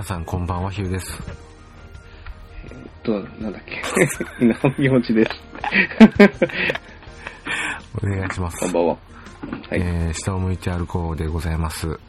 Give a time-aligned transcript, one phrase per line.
[0.00, 1.22] 皆さんこんばんは、ヒューです。
[2.64, 3.82] えーっと、なんだっけ？
[4.42, 5.30] 稲穂気持ちです？
[8.02, 8.60] お願いします。
[8.60, 8.92] こんばんは。
[8.94, 8.98] はい。
[9.72, 12.00] えー、下を向いて歩こうでございます。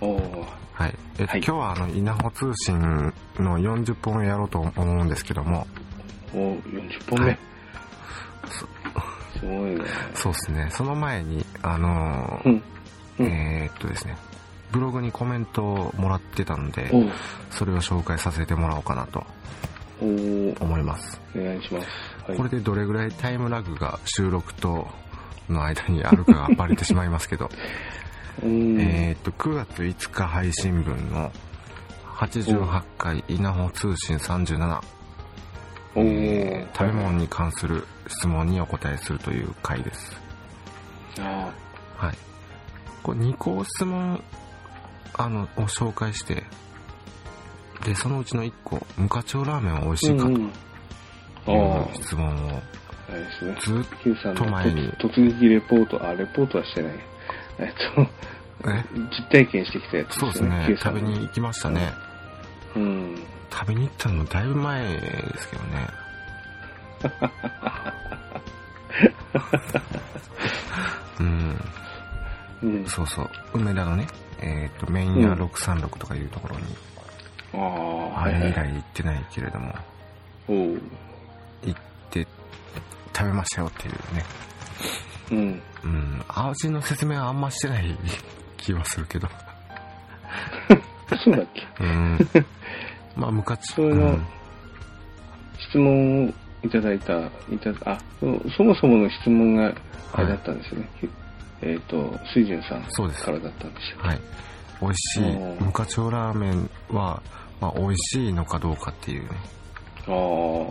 [0.00, 0.44] おー
[0.74, 0.94] はい。
[1.18, 4.72] えっと、はい今日はあの、稲穂通信の40本をやろうと思
[5.02, 5.66] うんですけども、
[6.32, 7.26] おー、40本目。
[7.26, 7.38] はい
[8.48, 8.64] す
[9.44, 9.84] ごいね。
[10.14, 10.68] そうですね。
[10.70, 12.62] その前に、あのーうん。
[13.18, 13.26] うん。
[13.26, 14.16] えーっとですね、
[14.72, 16.90] ブログにコメントをもらってたので、
[17.50, 19.24] それを紹介させてもらおうかなと
[20.00, 21.20] 思います。
[21.36, 21.88] お願いします。
[22.26, 22.36] はい。
[22.36, 24.88] これでどれぐらいタイムラグが収録と
[25.48, 27.50] の間にあるかがバレてしまいますけど。
[28.42, 31.30] えーっと、9月5日配信分の
[32.16, 34.80] 88回稲穂通信37、
[35.94, 40.16] おー、えー食べ物に関する質問にお答えするという回です。
[41.18, 41.52] あ
[41.96, 42.14] はい。
[43.02, 44.22] これ2個質問、
[45.14, 46.44] あの、を紹介して、
[47.84, 50.24] で、そのうちの1個、無課長ラーメンは美味ーしいか。
[50.24, 50.50] という
[51.46, 52.62] あ質問をあ、
[53.10, 53.56] あれですね。
[53.62, 53.80] ず
[54.30, 56.92] っと前に突突撃レポート、あ、レポートはしてない。
[57.58, 58.04] えっと、
[58.62, 58.84] と、え？
[58.94, 61.92] 実体験してきたやつそうですね食べに行きましたね。
[62.76, 63.16] うん。
[63.50, 65.86] 食べに行ったのもだいぶ前ですけどね。
[71.20, 71.60] うん、
[72.62, 72.84] うん。
[72.86, 73.30] そうそう。
[73.54, 74.06] 梅田のね、
[74.42, 76.62] えっ、と、メイン屋636とかいうところに、
[77.54, 78.52] ああ、あれ以はい。
[78.52, 79.74] 来行ってないけれども、
[80.48, 80.80] おー。
[81.66, 81.80] 行っ
[82.10, 82.26] て
[83.16, 84.24] 食べましたよっていうね。
[85.32, 85.62] うん。
[85.84, 87.96] うん、味の説明はあんましてない
[88.56, 89.28] 気はするけど。
[91.24, 91.66] そうだっけ？
[91.80, 92.18] うん。
[93.16, 94.26] まあ、昔、それのうん
[95.68, 96.32] 質問を
[96.62, 97.18] いただいた、
[97.52, 98.26] いたあ、そ
[98.56, 99.72] そもそもの質問が
[100.12, 100.88] あれだったんですよね。
[101.62, 103.98] えっ、と、水準さんそうですからだったんですよ。
[104.02, 104.20] はい。
[104.80, 107.22] 美味しい無課長ラーメンは、
[107.60, 109.28] まあ、美味しいのかどうかっていうね。
[110.06, 110.14] ああ、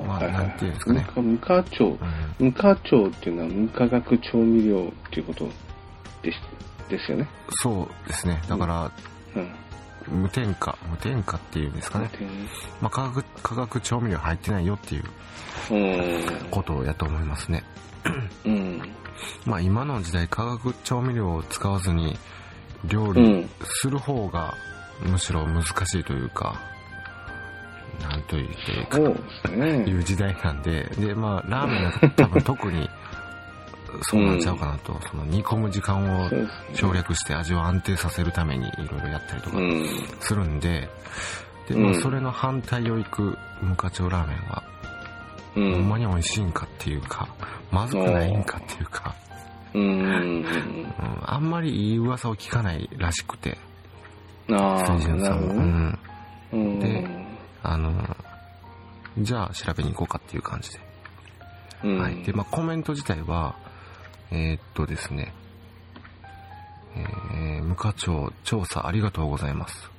[0.08, 1.86] まあはいはいなんていうんですかね無無化調。
[2.40, 2.46] うん。
[2.48, 5.46] 無化調っていうのは無化学調味料っていうこと
[6.24, 6.40] です
[6.90, 7.28] ですよね？
[7.62, 8.42] そうですね。
[8.50, 8.92] だから、
[9.36, 9.40] う
[10.16, 10.22] ん。
[10.22, 12.10] 無添加、無添加っていうんですかね。
[12.82, 15.04] まあ、化学、化学調味料入ってないよっていう
[15.72, 16.50] うん。
[16.50, 17.64] ことやと思いますね。
[18.44, 18.82] うん。
[19.46, 22.18] まあ、今の時代化学調味料を使わずに
[22.86, 23.50] 料理うん。
[23.64, 24.54] する方が
[25.02, 26.60] むしろ難しいというか、
[28.02, 29.00] なんと言っていいか。
[29.00, 32.90] いう時代なんで、で、まあ、ラーメンは多分特に
[34.04, 36.30] そうなんちゃうかなと、その煮込む時間を
[36.74, 39.86] 省略して味を安定させるためにいろいろやったりとかうん。
[40.20, 40.90] するんで、
[41.68, 44.64] で、うんまあ、それの反対をいく無課長ラーメンは、
[45.56, 46.00] うほんまん。
[46.00, 47.28] に美味しいんかっていうか、
[47.72, 49.16] まずくないんかっていうか、
[49.74, 49.82] うん。
[49.82, 49.86] う
[50.44, 50.46] ん、
[51.26, 53.58] あんまりいい噂を聞かないらしくて、
[54.52, 55.48] ああ、水準さんも。
[55.48, 55.72] うなるほどね。
[55.72, 56.00] ん。
[56.54, 56.80] うん。
[56.80, 57.08] で
[57.62, 58.18] あの、
[59.20, 60.80] じゃあ調べに行こうかっていう感じで。
[61.84, 62.00] うん。
[62.00, 62.24] はい。
[62.24, 63.56] で、まあ、コメント自体は、
[64.32, 65.34] えーっとですね、
[66.96, 69.90] えー、無課長調査ありがとうございます。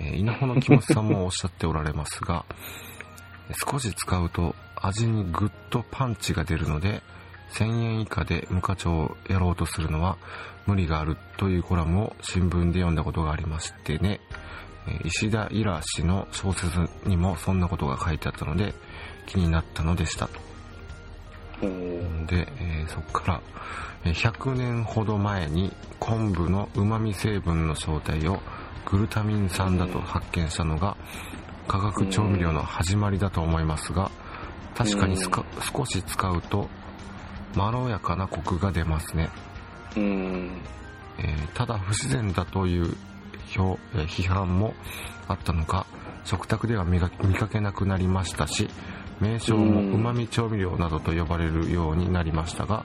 [0.00, 2.44] えー、稲穂の木本さんもおっしゃっておられますが、
[3.54, 7.02] 少し使うと味にぐっとパンチが出るので、
[7.52, 10.18] 1000円以下で無課長をやろうとするのは
[10.66, 14.20] 無理があるというコラムを新聞で読んだことがありましてね、
[14.86, 18.74] えー石田イラ氏の小説にもそんなことが書いてあったので
[19.26, 20.40] 気になったのでしたと。
[21.62, 22.26] うん。
[22.26, 23.42] で、えーそこから、
[24.04, 28.40] えー100年ほど前に昆布の旨味成分の正体を
[28.86, 30.96] グルタミン酸だと発見したのが
[31.68, 34.10] 化学調味料の始まりだと思いますが
[34.74, 36.68] 確かに少し使うと
[37.54, 39.28] まろやかなコクが出ますね、
[39.96, 40.62] うん。
[41.18, 42.94] えーただ不自然だという
[43.48, 44.74] 批判も
[45.26, 45.86] あったのか
[46.24, 48.68] 食卓では見か見かけなくなりましたし
[49.20, 49.92] 名称もうん。
[49.94, 52.84] 旨味調味料などと呼ばれるようになりましたが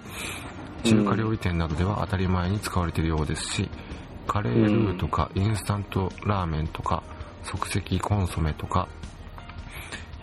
[0.84, 3.70] 中華料理店などでは当たり前に使われているようですし
[4.28, 7.04] カレールーとかインスタントラーメンとか
[7.44, 8.88] 即席コンソメとか、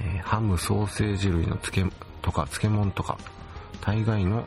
[0.01, 1.85] えーハムソーセージ類の漬け
[2.23, 3.19] とか漬物とか
[3.81, 4.47] 大概の、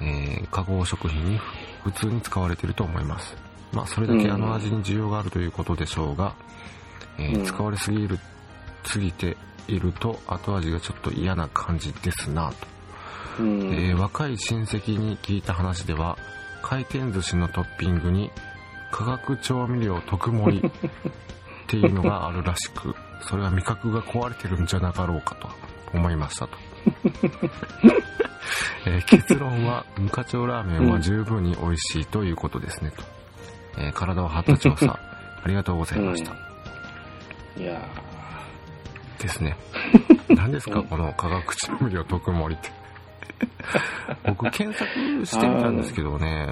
[0.00, 1.38] えー加工食品に
[1.84, 3.34] 普通に使われていると思います。
[3.72, 6.34] まあそれだけあの味に需要があるということでしょうが、
[7.18, 7.44] えーうん。
[7.44, 8.18] 使われすぎる
[8.84, 9.36] すぎて
[9.68, 12.50] いると後味がちょっと嫌な感じですな
[13.36, 13.42] と。
[13.42, 13.62] うん。
[13.72, 16.18] えー若い親戚に聞いた話では
[16.62, 18.30] 回転寿司のトッピングに
[18.90, 20.70] 化学調味料特盛り
[21.70, 25.48] っていうのがあるらしくそれは味覚が壊れてるんじゃなかろうかと
[25.96, 26.56] 思いましたと、
[28.86, 33.04] えー結論は無課長ラーメンは十分に美味しいということですねと、
[33.78, 34.98] えー体を張った調査
[35.44, 36.32] ありがとうございました、
[37.56, 37.80] いや
[39.20, 39.56] ですね。
[40.28, 42.79] 何ですか、この化学調味料特盛りって。
[44.24, 46.48] 僕検索してみたんですけどね、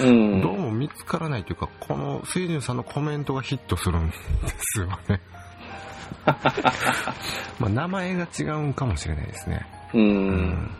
[0.00, 0.40] ーうん。
[0.40, 4.16] どうも見つからないというか、この水準さんのコメントがヒットするんで
[4.58, 5.20] すよね。
[7.58, 9.66] まあ名前が違うんかもしれないですね。
[9.92, 9.98] う。
[9.98, 10.70] うん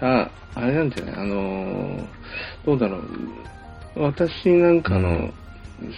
[0.00, 2.04] あ、あれなんじゃないあのー
[2.64, 3.02] どうだろう。
[3.96, 5.34] 私なんかのうん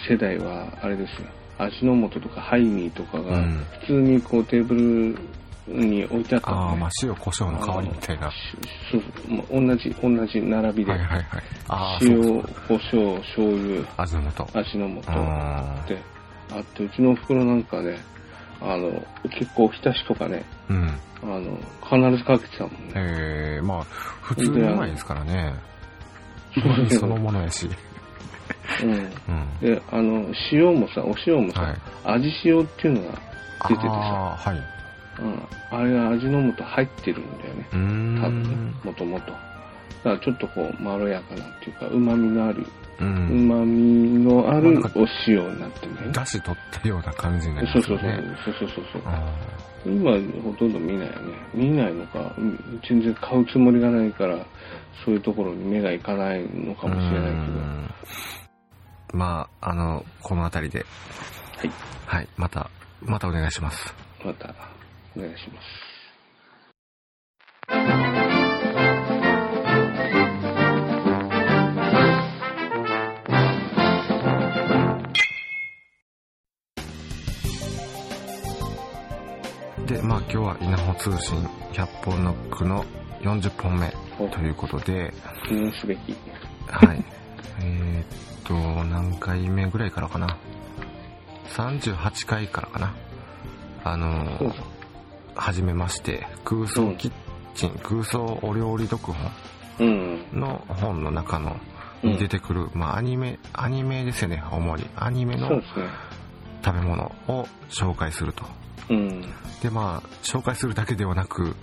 [0.09, 1.29] 世代は、あれですよ。
[1.59, 5.19] 味の素とかハイミーとかがうん、普通にこうテーブル
[5.67, 8.27] に置いてあったああ、のねまあ塩胡椒の代わりみたいな。
[8.27, 8.33] は
[8.91, 10.93] そう、まあ、同じ、同じ並びで。
[10.93, 11.25] いはいはい。
[11.69, 12.17] あ塩。
[12.43, 14.47] 胡椒、醤油、味の素。
[14.59, 15.99] 味の素あって
[16.53, 17.99] あって、うちのお袋なんかね、
[18.61, 18.91] あの、
[19.39, 20.89] 結構おひたしとかね、ーうん。
[21.23, 22.93] あの、必ずかけてたもんね。
[22.97, 23.85] ええまあ、
[24.23, 25.55] 普通にうまいですからね。
[26.91, 27.69] そのものやし。
[28.83, 28.91] うん。
[28.93, 29.11] うん。
[29.61, 31.77] で、あの、塩もさ、お塩もさ、はい。
[32.05, 33.19] 味塩っていうのが
[33.69, 34.80] 出ててさ、ああ、はい。
[35.19, 37.67] うん、あれが味の素入ってるんだよね。
[37.73, 37.77] 多
[38.29, 39.33] 分ねん。、もともと。
[39.33, 39.41] だか
[40.05, 42.67] らちょっとこう、まろやかなっていうか、旨味のある、
[43.01, 43.05] う。
[43.05, 46.13] 旨味のあるお塩になってるんだよね。
[46.13, 48.11] だし取ったような感じになりそうそうそう。
[48.45, 49.03] そうそうそうそう。
[49.07, 49.37] あ
[49.85, 50.13] 今
[50.43, 51.33] ほとんど見ないよね。
[51.55, 54.37] 見ないのか、うん全然買うつもりがないから、
[55.05, 57.43] そういうところに目がいかないのかーもしれないけど。
[57.43, 57.91] うん
[59.13, 60.87] まあ、あの、この辺りで、
[61.57, 61.71] はい。
[62.07, 62.71] はい、また、
[63.01, 63.95] またお願いします。
[64.25, 64.55] また、
[65.17, 65.91] お願いします。
[79.87, 81.43] で、まあ今日は稲穂通信
[81.73, 82.85] 100本ノックの
[83.23, 85.13] 40本目おということで、
[85.49, 86.15] 記念すべき。
[86.69, 87.05] はい。
[87.63, 88.55] えーっと、
[88.85, 90.37] 何回目ぐらいからかな
[91.49, 92.95] ？38回からかな？
[93.83, 94.45] あのそ
[95.35, 97.13] うはじめまして、空想キッ
[97.55, 99.31] チン、空想お料理読本
[99.81, 100.27] うん。
[100.33, 101.71] の本の中の、うん
[102.03, 104.87] に出てくる、まあアニメ、アニメですよね、主に。
[104.97, 105.61] アニメの。
[106.65, 108.45] 食べ物を紹介すると。
[108.89, 109.21] うん。
[109.63, 111.55] で、まあ、紹介するだけではなく、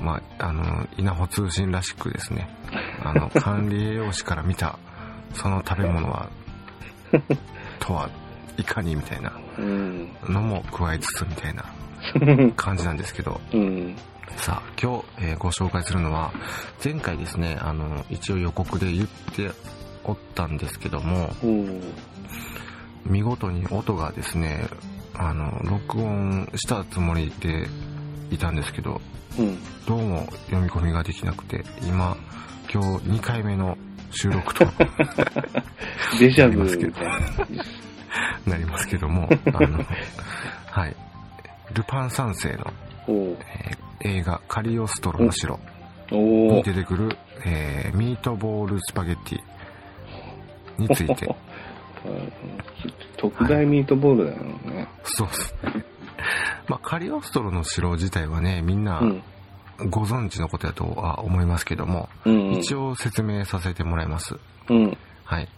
[0.00, 2.48] まあ、あの、稲穂通信らしくですね、
[3.04, 4.78] あの、 管理栄養士から見た、
[5.34, 6.28] その食べ物は、
[7.78, 8.10] とは、
[8.56, 10.08] いかにみたいなうん。
[10.28, 11.64] のも加えつつみたいな
[12.56, 13.96] 感じなんですけど、うん。
[14.36, 16.32] さあ、今日、えーご紹介するのは、
[16.84, 19.50] 前回ですね、あの、一応予告で言って
[20.04, 21.30] おったんですけども、
[23.04, 24.68] 見事に音がですね、
[25.14, 27.68] あの、録音したつもりで
[28.30, 29.00] いたんですけど、
[29.38, 29.58] うん。
[29.86, 32.16] どうも読み込みができなくて、今、
[32.72, 33.78] 今日2回目の
[34.10, 34.66] 収録と
[36.18, 37.20] デジャブみたいな。
[38.46, 39.84] なりますけども、あの、
[40.70, 40.96] はい。
[41.72, 42.72] ルパン三世の、
[43.08, 43.36] えー
[44.02, 45.58] 映画カリオストロの城
[46.12, 51.26] おにー出てくる、えーミートボールスパゲッティについて、
[52.04, 52.32] う ん
[53.16, 54.36] 特大ミートボールだよ
[54.76, 54.86] ね。
[55.02, 55.84] そうですね。
[56.68, 59.22] まあ、カリオストロの城自体はね、みんなうん。
[59.90, 62.52] ご存知のことだとは思いますけども、うん。
[62.52, 64.38] 一応説明させてもらいます。
[64.70, 64.96] うん。
[65.24, 65.48] はい。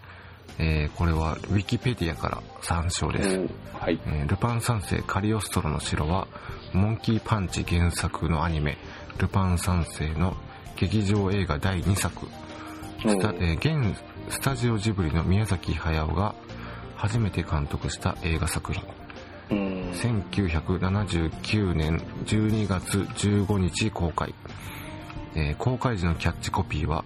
[0.59, 3.29] えーこれはウィキペディアから参照です。
[3.37, 4.01] うんはい。
[4.07, 6.27] えールパン三世カリオストロの城は、
[6.73, 8.77] モンキーパンチ原作のアニメ、
[9.19, 10.37] ルパン三世の
[10.77, 12.27] 劇場映画第2作、
[13.01, 13.97] スタ,、えー現
[14.31, 16.35] スタジオジブリの宮崎駿が
[16.97, 18.83] 初めて監督した映画作品。
[19.51, 19.91] うん。
[19.93, 24.35] 1979年12月15日公開。
[25.35, 27.05] えー公開時のキャッチコピーは、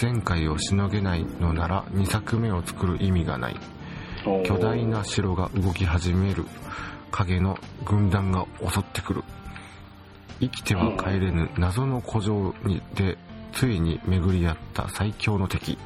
[0.00, 3.56] 前回をしのげないのなら2作目を作る意味がない。
[4.44, 6.44] 巨大な城が動き始める
[7.10, 9.24] 影の軍団が襲ってくる。
[10.40, 13.16] 生きては帰れぬ謎の古城にで
[13.52, 15.78] ついに巡り合った最強の敵。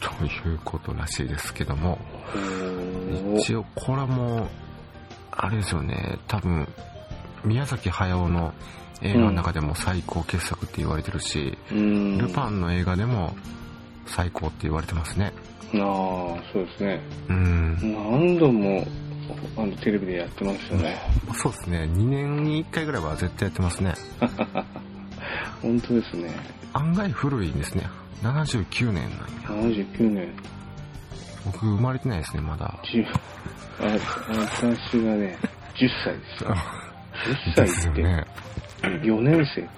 [0.00, 1.98] ということらしいですけども。
[3.38, 4.48] 一応これはもう
[5.30, 6.18] あれですよね。
[6.26, 6.68] 多分
[7.44, 8.52] 宮崎駿の
[9.02, 12.18] 映画の中でも最高傑作って言われてるし、うん。
[12.18, 13.36] ルパンの映画でも
[14.06, 15.32] 最高って言われてますね
[15.74, 17.00] ああ、そうですね。
[17.28, 18.86] うん何度も、
[19.56, 20.98] あの、テレビでやってましたね。
[21.34, 21.78] そうですね。
[21.82, 23.94] 2年に1回ぐらいは絶対やってますね。
[25.60, 26.30] 本当ですね。
[26.72, 27.86] 案外古いんですね。
[28.22, 28.94] 79年
[29.50, 29.70] なんや。
[29.70, 30.28] 79年。
[31.44, 32.74] 僕生まれてないですね、まだ。
[32.84, 33.04] 10
[33.78, 33.98] あ、
[34.62, 35.36] 私がね、
[35.74, 36.54] 10歳ですよ。
[37.54, 38.26] 10 です歳って、よね。
[39.02, 39.68] 4年生か。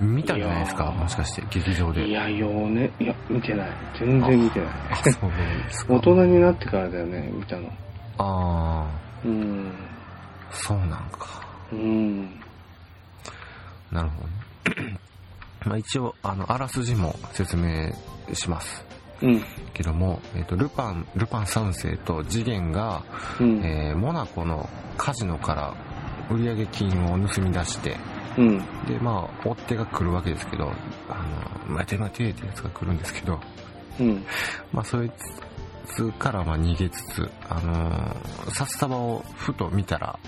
[0.00, 0.90] 見たんじゃないですか？
[0.92, 2.06] もしかして、劇場で。
[2.08, 3.70] いや、4年、いや、見てない。
[3.98, 4.68] 全然見てない。
[4.90, 5.94] あそうですか。
[5.94, 7.70] 大人になってからだよね、見たの。
[8.18, 8.86] あ
[9.24, 9.72] うん。
[10.50, 11.26] そうなんか。
[11.72, 12.22] うん。
[13.92, 14.22] なるほ
[14.74, 14.98] どね。
[15.66, 17.90] まあ一応、あの、あらすじも説明
[18.32, 18.84] します。
[19.20, 19.42] うん。
[19.74, 23.02] けども、えっ、と、ルパン、ルパン三世と次元が、
[23.38, 23.62] うん。
[23.62, 24.66] えーモナコの
[24.96, 25.74] カジノから
[26.30, 27.96] 売上金を盗み出して、
[28.38, 28.58] うん。
[28.86, 30.72] で、まあ、追っ手が来るわけですけど、
[31.08, 33.40] あの、待て待てってやつが来るんですけど、
[33.98, 34.24] うん。
[34.72, 35.10] まあ、そい
[35.86, 40.18] つからまあ逃げつつ、あのー札束をふと見たら、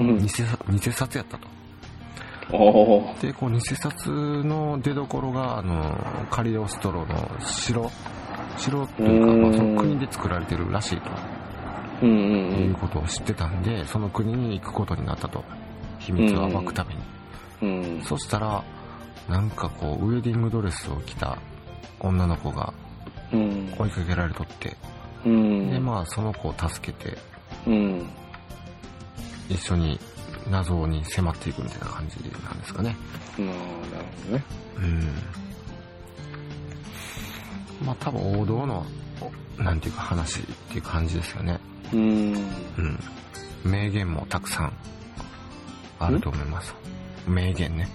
[0.00, 0.28] うん偽。
[0.28, 1.48] 札偽札やったと。
[3.20, 7.90] で、こう、偽札の出所が、あのーカリオストロの城、
[8.58, 11.10] 城というか、うんまあ、その国で作られてるらしいと。
[12.06, 15.44] いうんことを知ってたんで、その国に行くことになったと。
[15.98, 17.00] 秘密を暴くために。
[17.62, 17.96] うん。
[17.96, 18.02] うん。
[18.02, 18.64] そしたら、
[19.28, 21.38] なんかこう、ウェディングドレスを着た
[22.00, 22.74] 女の子が
[23.32, 23.72] うん。
[23.78, 24.76] 追いかけられとって、
[25.24, 25.70] うん。
[25.70, 27.16] で、まあ、その子を助けて、
[27.66, 28.10] うん。
[29.48, 29.98] 一緒に
[30.50, 32.96] 謎に迫っていくみたいな感じなんですかね。
[33.38, 34.44] なるほどね。
[34.76, 34.80] う
[37.82, 37.86] ん。
[37.86, 38.84] まあ、多分王道の、
[39.58, 41.58] おなんていうか話っていう感じですよね。
[41.92, 42.34] うん。
[42.34, 42.36] う
[42.80, 42.98] ん。
[43.64, 44.72] 名言もたくさん
[45.98, 46.74] あると思います。
[47.26, 47.88] 名言ね。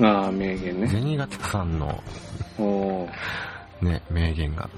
[0.00, 0.86] ああ、名言ね。
[0.88, 2.02] 銭形さんの。
[3.80, 4.68] ね、名言が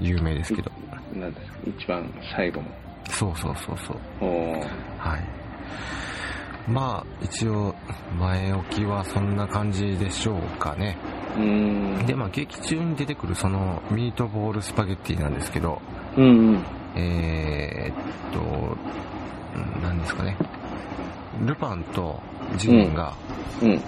[0.00, 0.70] 有名ですけど。
[1.14, 2.68] なんですか一番最後の。
[3.10, 3.96] そうそうそうそう。
[4.98, 5.42] はい。
[6.70, 7.74] まあ、一応、
[8.18, 10.96] 前置きはそんな感じでしょうかね。
[11.36, 12.06] うん。
[12.06, 15.80] で、まあ、劇中に出てくるそのミートボールスパゲッティなんですけど、
[16.16, 16.64] うんうん。
[16.94, 20.36] えーっと、うん何ですかね。
[21.46, 22.20] ルパンと
[22.58, 23.14] 次元が、
[23.62, 23.70] うん。
[23.70, 23.82] えー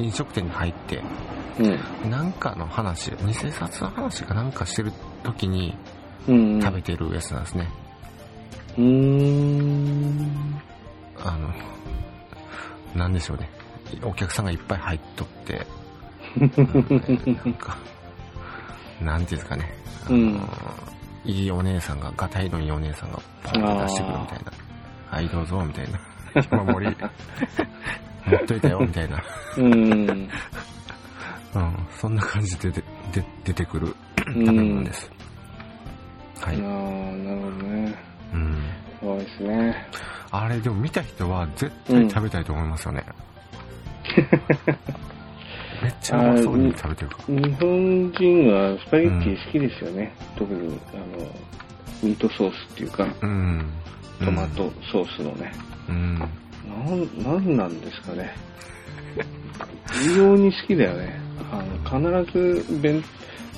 [0.00, 1.02] 飲食店に入って、
[1.58, 2.10] うん。
[2.10, 4.92] なんかの話、偽札の話かなんかしてる
[5.24, 5.76] 時に
[6.28, 6.60] うん。
[6.62, 7.68] 食べてるやつなんですね。
[8.76, 8.84] うー
[9.62, 10.60] ん。
[11.24, 11.52] あの、
[12.94, 13.50] なんでしょうね。
[14.04, 15.66] お客さんがいっぱい入っとって、
[16.40, 17.76] うんなんか、
[19.02, 19.74] なんていうんですかね。
[20.06, 20.40] あのうん
[21.28, 24.52] いいお姉さんが、ガタイのいいお姉さんがポンと出してくるみたいな。
[25.10, 26.00] はい、どうぞ、みたいな。
[26.50, 26.96] 山盛り、
[28.26, 29.22] 持っといたよ、みたいな。
[29.58, 30.28] うん。
[31.54, 32.82] うん、そんな感じでで
[33.12, 35.10] で出てくる食べ物です。
[36.40, 36.56] はい。
[36.56, 37.94] ああ、なるほどね。
[38.32, 38.62] うん。
[39.00, 39.88] そうですね。
[40.30, 43.04] あれ、でも見た人は絶対食べたいと思いますよね。
[45.82, 50.12] めっちゃうまそうに食べてるか日本人はスパゲッティ好きですよね。
[50.36, 51.04] 特に、あの、
[52.02, 53.14] ミートソースっていうか、ら。
[53.22, 53.72] うん。
[54.24, 55.52] トマトソースのね。
[55.88, 56.18] うん。
[56.18, 58.34] なん、なんなんですかね。
[60.12, 61.20] 異様に好きだよね。
[61.50, 63.02] あの、必ず、弁、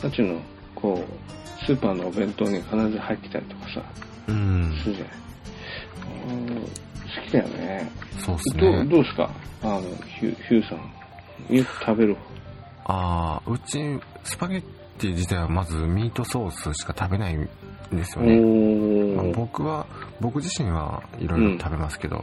[0.03, 0.41] なんちゅうの、
[0.75, 3.83] こう、スーパーのお弁当に必ず入ってたりとかさ、
[4.29, 4.79] うん。
[4.83, 5.15] するじゃない。
[7.11, 7.91] 好きだよね。
[8.19, 8.85] そうっすどう、ね。
[8.85, 9.31] どうですか？
[9.63, 9.81] あの、
[10.21, 10.93] ヒュヒューさん。
[11.49, 12.17] よく食べる。
[12.87, 13.79] ああ、うち、
[14.25, 14.63] スパゲッ
[14.99, 17.49] ティ自体はまずミートソースしか食べないん
[17.93, 18.37] ですよおね。
[19.17, 19.35] まあー。
[19.35, 19.87] 僕は、
[20.21, 22.17] 僕自身はいろいろ食べますけど、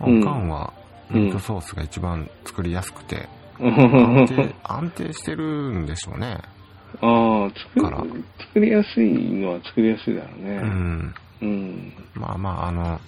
[0.00, 0.72] うんおかんは
[1.08, 3.28] ミートソースが一番作りやすくて、
[3.60, 6.38] 安あ定、安定してるんでしょうね。
[7.00, 10.56] あ、作からり、作りやすいのは作りやすいだろううね。
[10.58, 11.14] ん。
[11.42, 11.92] うん。
[12.14, 13.00] まあまあ、あの、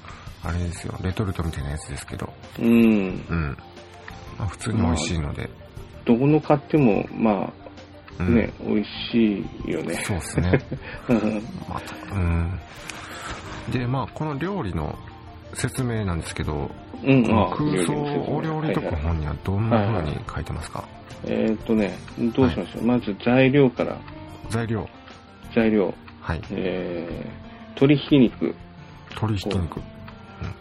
[0.45, 2.69] あれですよ、レトルトみたいなやつですけど、うん。
[2.69, 2.71] う
[3.35, 3.57] ん。
[4.39, 5.49] まあ普通に美味しいので、
[6.05, 7.53] どこの買っても、まう
[8.21, 8.35] あ、ん。
[8.35, 9.95] ね、美味しいよね。
[10.05, 10.61] そうですね。
[11.09, 12.59] う んまた、うん。
[13.71, 14.97] で、まあ、この料理の
[15.55, 16.71] 説明なんですけど、
[17.05, 17.35] うん、空
[17.85, 17.93] 想
[18.29, 20.85] お料料理特はいはい本にはどんな風に書いてますか、
[21.25, 21.97] えーっとね、
[22.35, 22.87] どうしましょう？
[22.87, 23.99] まず材料から、
[24.49, 24.89] 材料。
[25.55, 26.41] 材料、はい。
[26.53, 28.55] えー、鶏ひき肉、
[29.11, 29.81] 鶏ひき肉。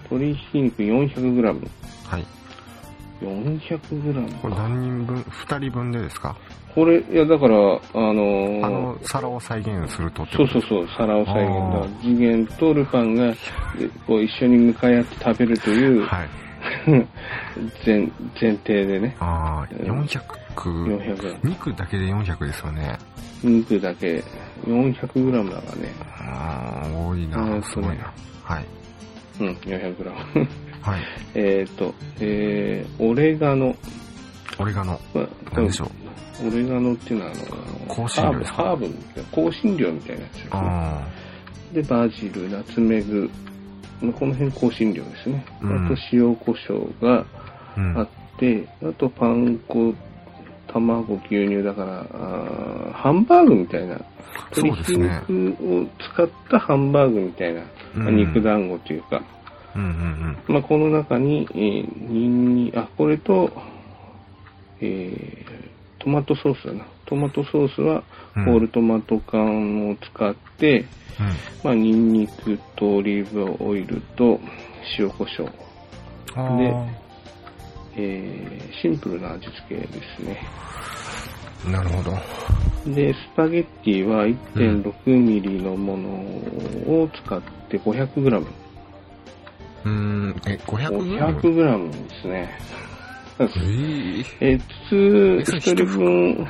[0.09, 1.67] 鶏ひき肉 400g。
[2.07, 2.25] はい。
[3.21, 4.61] 400g これか。
[4.63, 6.35] 何人分、二人分でですか？
[6.75, 11.87] これ、いや、だから、あのーあの、皿を再現するとそうそうそう、皿を再現あだ。
[12.01, 13.35] 次元とルパンが、で
[14.05, 16.29] こう一緒に向かい合って食べるというはい。
[17.85, 17.99] 前
[18.41, 20.19] 前提でね、ああ、うん400。
[20.55, 21.37] 400g。
[21.47, 22.97] 肉だけで400ですよね。
[23.43, 24.21] 肉だけ
[24.65, 25.93] 400g だからね。
[26.19, 27.61] ああ、多いえーな。
[27.61, 28.11] とすごいな。
[28.43, 28.65] はい。
[29.39, 30.47] うん、400g。
[30.85, 31.01] はい。
[31.33, 33.75] えっと、えー、オレガノ。
[34.59, 34.99] オレガノ。
[35.13, 35.85] まあ何でしょ
[36.43, 36.47] う？
[36.47, 40.49] オレガノっていうのは、あの、香辛料ハーブ、ハーブ香辛料みたいなやつですね。
[40.53, 41.07] あ
[41.73, 43.29] で、バジル、ナツメグ、
[44.01, 45.45] まあこの辺香辛料ですね。
[45.61, 47.25] うんあと塩コショウがあ。
[47.77, 47.97] うん。
[47.97, 49.93] あって、あとパン粉
[50.67, 53.99] 卵、牛乳だから、あーハンバーグみたいな。
[54.57, 57.61] 鶏肉を使ったハンバーグみたいな、
[57.95, 59.23] まあうん肉団子というか、
[59.75, 63.51] うんうんまあ、この中に、えー、ニンニあ、これと、
[64.79, 66.85] えー、トマトソースだな。
[67.05, 68.03] トマトソースは、
[68.37, 70.85] うんホールトマト缶を使って、うん。
[71.63, 74.39] まあ、ニンニクとオリーブオイルと
[74.99, 75.51] 塩コショウ。
[76.35, 76.73] あで
[77.97, 80.41] えーシンプルな味付けですね。
[81.65, 82.11] あ、なるほど。
[82.93, 86.09] で、スパゲッティは1.6ミリのもの
[87.03, 88.39] を使って 500g。
[88.41, 92.57] うーん、え、500グラム？500g ですね。
[93.39, 96.47] えー えー普通、えそれ1人分、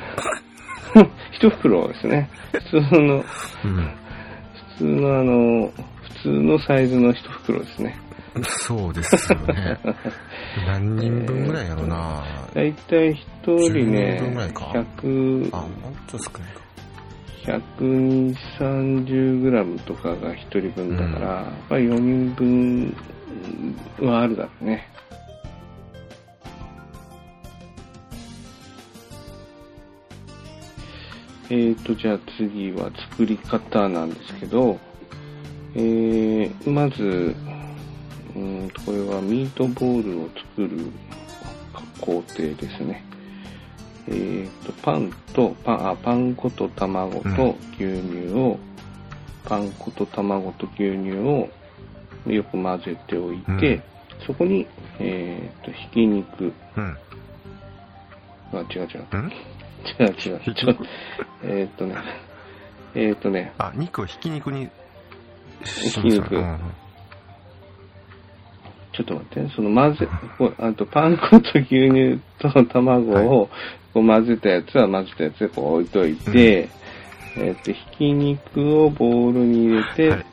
[1.32, 2.30] 一袋ですね。
[2.52, 3.24] 普通の、うん。
[4.78, 7.96] 普通のあの、普通のサイズの一袋ですね。
[8.44, 9.78] そうですよね。
[10.66, 12.22] 何人分ぐらいやろな、
[12.54, 13.56] だいたい一人
[13.90, 14.64] ね10人分ぐらいか、
[15.02, 15.70] 100、あ、もう
[16.06, 16.66] ちょっと少ないか。
[17.46, 22.96] 120、30グラムとかが一人分だから、やっぱり4人分
[24.00, 24.88] はあるだろうね。
[31.48, 34.78] えーと、じゃあ次は作り方なんですけど、
[35.76, 37.36] えー、まず、
[38.34, 40.90] うんとこれはミートボールを作る
[42.00, 43.04] 工程ですね。
[44.08, 48.58] えーと、パンと、パン、あ、パン粉と卵と牛乳を、
[49.44, 51.48] パン粉と卵と牛乳を
[52.34, 53.82] よく混ぜておいて、うん。
[54.26, 54.66] そこに、
[54.98, 56.98] えーと、ひき肉、うん。
[58.52, 59.06] あ、違う違う。
[59.12, 59.32] うん？
[60.00, 60.38] 違う違う。
[60.40, 60.84] ひき肉？
[61.42, 61.96] えーっとね、
[62.94, 64.70] えーっとね、あ、肉をひき肉に
[65.64, 66.34] しひき肉。
[66.36, 66.58] うん。
[68.92, 70.08] ちょっと待って、その混ぜ、
[70.58, 73.50] あとパン粉と牛乳と卵を
[73.92, 76.70] こう混ぜたやつは混ぜたやつでこう置いといて、
[77.36, 80.26] えーっと、ひき肉をボウルに入れて、はい。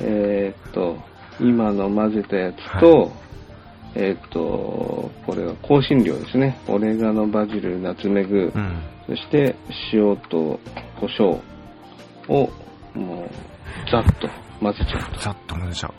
[0.00, 0.96] えーっと、
[1.40, 3.08] 今の混ぜたやつと、は
[3.94, 6.58] えーっと、これは香辛料ですね。
[6.68, 8.82] オレガノ、バジル、ナツメグ、うん。
[9.06, 9.56] そして
[9.92, 10.60] 塩と
[11.00, 11.40] 胡椒
[12.28, 12.50] を
[12.94, 14.28] もうざっと
[14.60, 15.92] 混ぜちゃうさっと混ぜちゃう。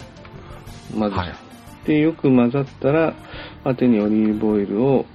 [0.93, 0.99] と。
[0.99, 1.25] 混ぜちゃう。
[1.28, 1.49] はい
[1.86, 3.15] で、よく混ざったら、
[3.63, 5.06] あ手にオリーブオイルを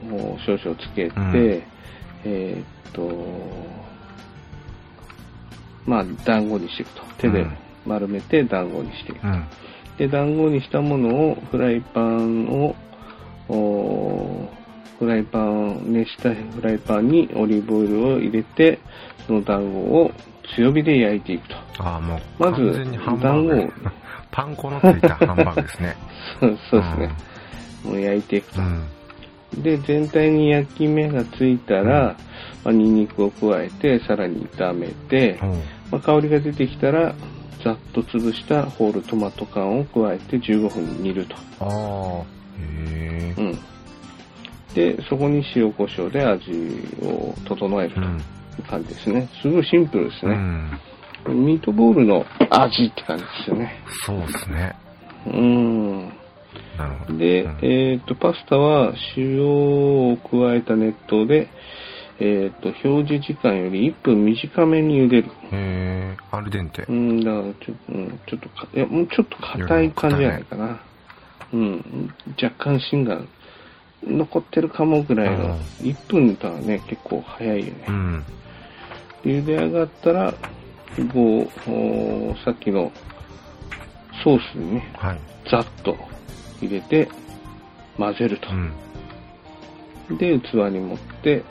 [0.47, 1.63] 少々つけて、うん
[2.25, 3.11] えーっと、
[5.87, 7.03] まあ、団子にしていくと。
[7.19, 7.57] 手でうん
[7.87, 9.25] 丸めて団子にしていく。
[9.25, 9.45] うん。
[9.99, 12.75] で、団子にしたものを、フライパンを、
[13.49, 14.49] お
[14.99, 18.79] フライパン、熱したフライパンにオリーブオイルを入れて、
[19.27, 20.11] その団子を
[20.57, 21.57] 強火で焼いていくと。
[21.79, 22.73] ああ、もうまず
[23.21, 23.71] 団子を。
[24.31, 25.97] パン粉のついたハンバーグですね。
[26.41, 27.11] そうそうですね。
[27.85, 28.63] もう焼いていくと。
[28.63, 29.63] うん。
[29.63, 32.17] で、全体に焼き目がついたら、
[32.65, 35.39] まあ、ニンニクを加えて、さらに炒めて、
[35.93, 37.15] まあ、香りが出てきたら、
[37.65, 41.35] ざっと潰したホールトマト缶を加えて15分煮ると。
[41.61, 42.25] ああ、へ
[42.59, 43.35] え。
[43.39, 43.59] うん。
[44.75, 46.51] で、そこに塩コショウで味
[47.03, 48.19] を整えるとうん。
[48.19, 48.21] い
[48.61, 49.29] う感じですね。
[49.41, 50.35] すごいシンプルですね。
[51.27, 51.47] うん。
[51.47, 53.83] ミートボールの味って感じですよね。
[54.05, 54.77] そうですね。
[55.27, 56.09] うん。
[56.77, 57.19] なるほど。
[57.19, 61.49] で、うんえっ、と、パスタは塩を加えた熱湯で、
[62.21, 65.29] えっ、と、表示時間より1分短めに茹でる。
[65.51, 66.93] へえ、アルデンテう。
[66.93, 70.81] ん、だからちょ,、うん、ちょっとか、いや、もうちょっと硬い感じじゃないかな。
[71.53, 73.21] うん、若干芯が
[74.07, 77.93] 残ってるかもぐらいの、うん1分だからね、結構早いよねう。
[77.93, 78.25] ん。
[79.25, 80.35] 茹で上がったら、
[81.13, 82.93] こう、おさっきの
[84.23, 85.19] ソースにね、はい。
[85.51, 85.97] ざっと
[86.61, 87.09] 入れて
[87.99, 88.53] 混ぜるとう。
[88.55, 90.19] ん。
[90.19, 91.43] で、器に盛って、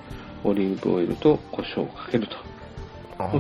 [0.44, 2.36] オリーブオイルと胡椒をかけると。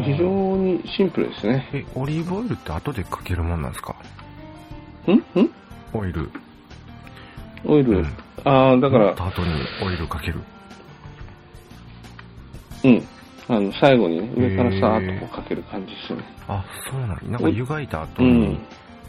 [0.03, 0.25] 非常
[0.57, 1.67] にシンプルですね。
[1.73, 3.95] え、オリーブオイルって後でかけるもんなんですか？
[5.07, 5.11] ん？
[5.11, 5.49] ん？
[5.93, 6.29] オイル。
[7.65, 7.97] オイル？
[7.99, 8.07] うん
[8.45, 10.39] ああ、だから持っ、た後にオイルかける。
[12.83, 13.03] うん。
[13.47, 16.23] あの、最後にね、上からさへーーっとこうかける感じですよね。
[16.47, 18.59] あ、そうなんなんか湯がいた後うにん。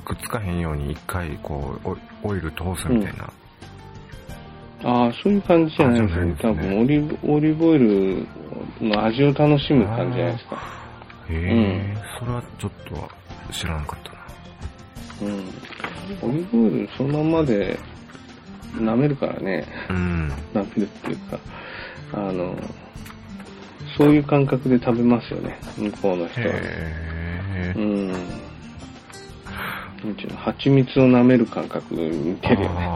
[0.05, 1.97] くっつかへんように一回こう、オ
[2.29, 3.33] オイル通すみたいな。
[4.85, 6.37] ああ、そういう感じじゃないですね。
[6.39, 8.27] すね分オリーブ、オリーブオイル
[8.81, 10.57] の味を楽しむ感じじゃないですか。
[11.31, 13.09] へえ、それはちょっとは
[13.51, 14.13] 知らなかった
[15.25, 15.31] な。
[15.31, 15.49] うん。
[16.29, 17.79] オリーブオイルそのままで
[18.75, 19.67] 舐めるからね。
[19.89, 20.33] うん。
[20.53, 21.39] 舐めるっていうか、
[22.13, 22.55] あの、
[23.97, 25.59] そういう感覚で食べますよね。
[25.79, 26.47] 向こうの人は。
[26.47, 27.75] へえ。
[27.77, 28.15] うん。
[30.37, 32.91] 蜂蜜を舐める感覚に似てるよね。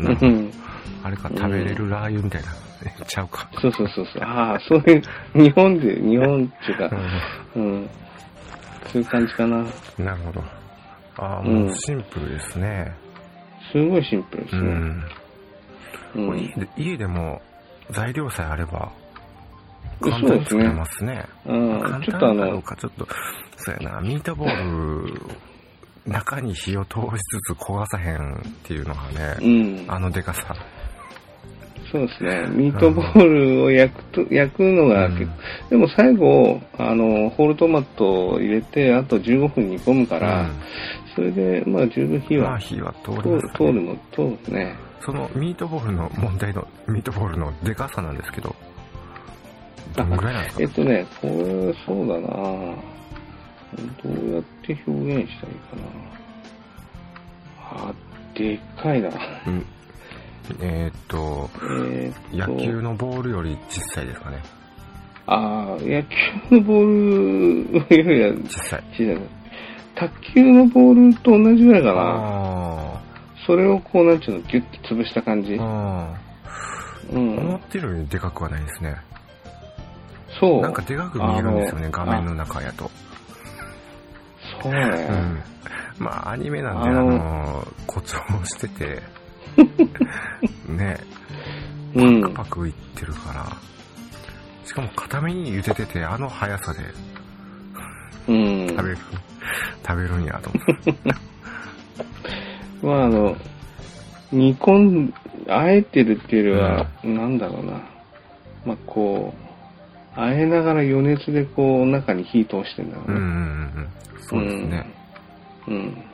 [0.00, 0.52] うん。
[1.02, 2.48] あれか、食べれるラー油みたいな。
[3.06, 3.48] ちゃうか。
[3.60, 4.22] そうそうそうそう。
[4.22, 5.02] ああ、そういう、
[5.34, 6.96] 日本で、日本っていうか、
[7.56, 7.90] うん。
[8.86, 9.58] そういう感じかな。
[9.98, 10.44] なるほど。
[11.18, 12.92] ああ、うんもうシンプルですね。
[13.72, 14.62] すごいシンプルですね。
[14.62, 16.30] うん。
[16.30, 16.38] うん。
[16.38, 17.40] 家で家でも
[17.90, 18.90] 材料さえあれば、
[20.02, 21.24] そう簡単にですね作れますね。
[21.46, 23.06] うん簡単ちょっとあのかちょっと、
[23.56, 25.20] そうやな、ミートボール、
[26.06, 29.02] 中に火を通しつつ焦がさへんっていうのが
[29.40, 29.92] うね、ん。
[29.92, 30.54] あのでかさ。
[31.90, 32.46] そうですね。
[32.50, 35.30] ミートボールを焼くと、焼くのが結構、
[35.70, 40.46] でも最後、あの、ホールトマトを入れて、あと15分煮込むから、
[41.16, 43.42] それで、まあ十分火うん、まあは火は通るね。
[43.56, 44.22] 通るのと
[44.52, 44.76] ね。
[45.00, 48.54] そのミートボールの問題の、ミートボールのでかさなんですけど、
[49.96, 50.62] どんぐらいなんですか？
[50.62, 52.28] えっとね、これ、そうだな。
[52.28, 52.76] ど
[54.04, 55.76] うやって表現したらいいか
[57.84, 57.88] な。
[57.88, 57.94] あ、
[58.34, 59.08] でっかいな。
[59.46, 59.66] うん
[60.60, 64.42] えーっと、えーっと野球のボールより小さいですかね。
[65.26, 68.82] ああ、野球のボールよりは小さい。
[68.92, 69.20] 小さいな。
[69.94, 72.02] 卓球のボールと同じぐらいかな。
[72.02, 73.00] あ
[73.46, 75.62] それをこう、なんちゅうの、ギュッと潰した感じうー。
[77.12, 77.60] 思んっ。
[77.68, 78.96] てるよりでかくはないですね。
[80.40, 80.60] そう。
[80.62, 82.90] なんかでかく見えるんですよね、画面の中やと。
[84.62, 84.80] そうね。
[85.98, 86.04] うん。
[86.04, 89.02] まあ、アニメなんで、ああのの、コツをしてて、
[90.68, 90.98] ね、
[91.94, 92.22] うん。
[92.22, 93.46] パクパクいってるから、
[94.64, 96.80] しかも固めに茹でてて、あの速さで
[98.28, 98.68] うん。
[98.68, 98.98] 食べる、
[99.86, 100.94] 食べるんやと思って。
[102.86, 103.36] まああの、
[104.32, 105.14] 煮込ん、
[105.48, 107.72] あえてるっていうよりは、なんだろうな。
[108.64, 113.14] まあこう、あえながら余熱でこう、中に火通してんだろうね。
[113.14, 113.36] うんうんうんう
[113.80, 113.88] ん。
[114.20, 114.86] そうですね。
[115.68, 116.04] うん。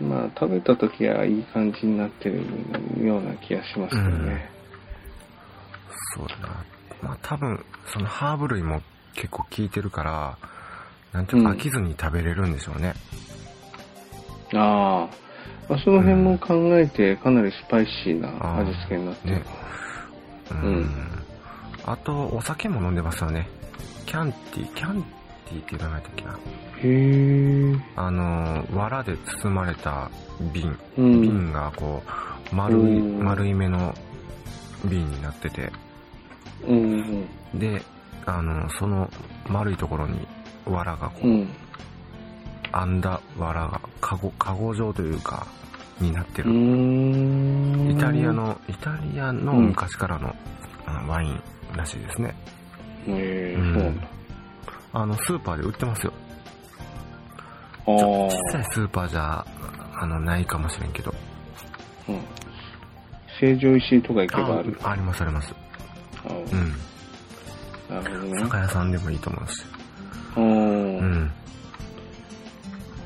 [0.00, 2.42] まあ食べた時はいい感じになってる
[3.04, 4.50] ような気がしますけどね。
[6.16, 6.64] そうだな。
[7.02, 8.82] まあ多分、そのハーブ類も
[9.14, 10.38] 結構効いてるから、
[11.12, 12.94] なんていうかうん飽きずに食べれるんでしょうね。
[14.54, 15.28] ああ。
[15.68, 19.44] まあ、その辺も考えて、かなりスパイシーな味付けになってるね。
[20.50, 20.58] うん。
[20.58, 20.88] うん
[21.84, 23.48] あと、お酒も飲んでますよね。
[24.04, 25.17] キャンティ、キャンティっ
[25.48, 26.32] ていう名前だっけな。
[26.32, 26.38] へ
[26.84, 27.76] え。
[27.96, 30.10] あの、藁で包まれた
[30.52, 30.76] 瓶。
[30.96, 31.22] うん。
[31.22, 32.02] 瓶がこ
[32.52, 33.94] う、丸い、うん丸い目の
[34.84, 35.70] 瓶になってて、
[36.66, 37.58] うんうん。
[37.58, 37.82] で、
[38.26, 39.10] あの、その
[39.48, 40.26] 丸いところに
[40.66, 41.48] 藁がこう、うん。
[42.72, 45.46] 編んだ藁が、かご、かご状というか、
[46.00, 46.50] になってる。
[46.50, 47.90] ん。
[47.90, 48.32] イタリア。
[48.32, 50.34] の、イタリアの昔からの、
[50.86, 51.40] あのワイン
[51.76, 52.34] らしいですね。
[53.06, 54.07] ええうんそうなんだ。
[54.92, 56.12] あの、スーパーで売ってますよ。
[57.82, 58.30] あちょあ。
[58.30, 59.44] 小さいスーパーじゃ、
[60.00, 61.14] あの、ないかもしれんけど。
[62.08, 62.20] うん。
[63.40, 64.78] 成城石井とか行けばある。
[64.82, 65.54] あありますあります。
[66.24, 66.74] あうん。
[67.94, 68.40] なるほどね。
[68.42, 69.64] 酒屋さんでもいいと思うし。
[70.36, 70.40] う。
[70.40, 71.32] うんん。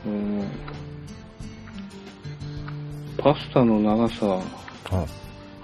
[0.06, 0.48] うん。
[3.18, 4.42] パスタの長さは
[4.90, 5.06] あ、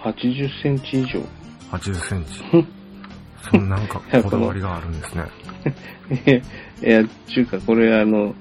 [0.08, 1.20] 80センチ以上。
[1.72, 2.77] 80センチ。
[3.52, 6.42] なんかこだわりがあるんですね。
[6.82, 8.34] いや、ちゅうか、これあの、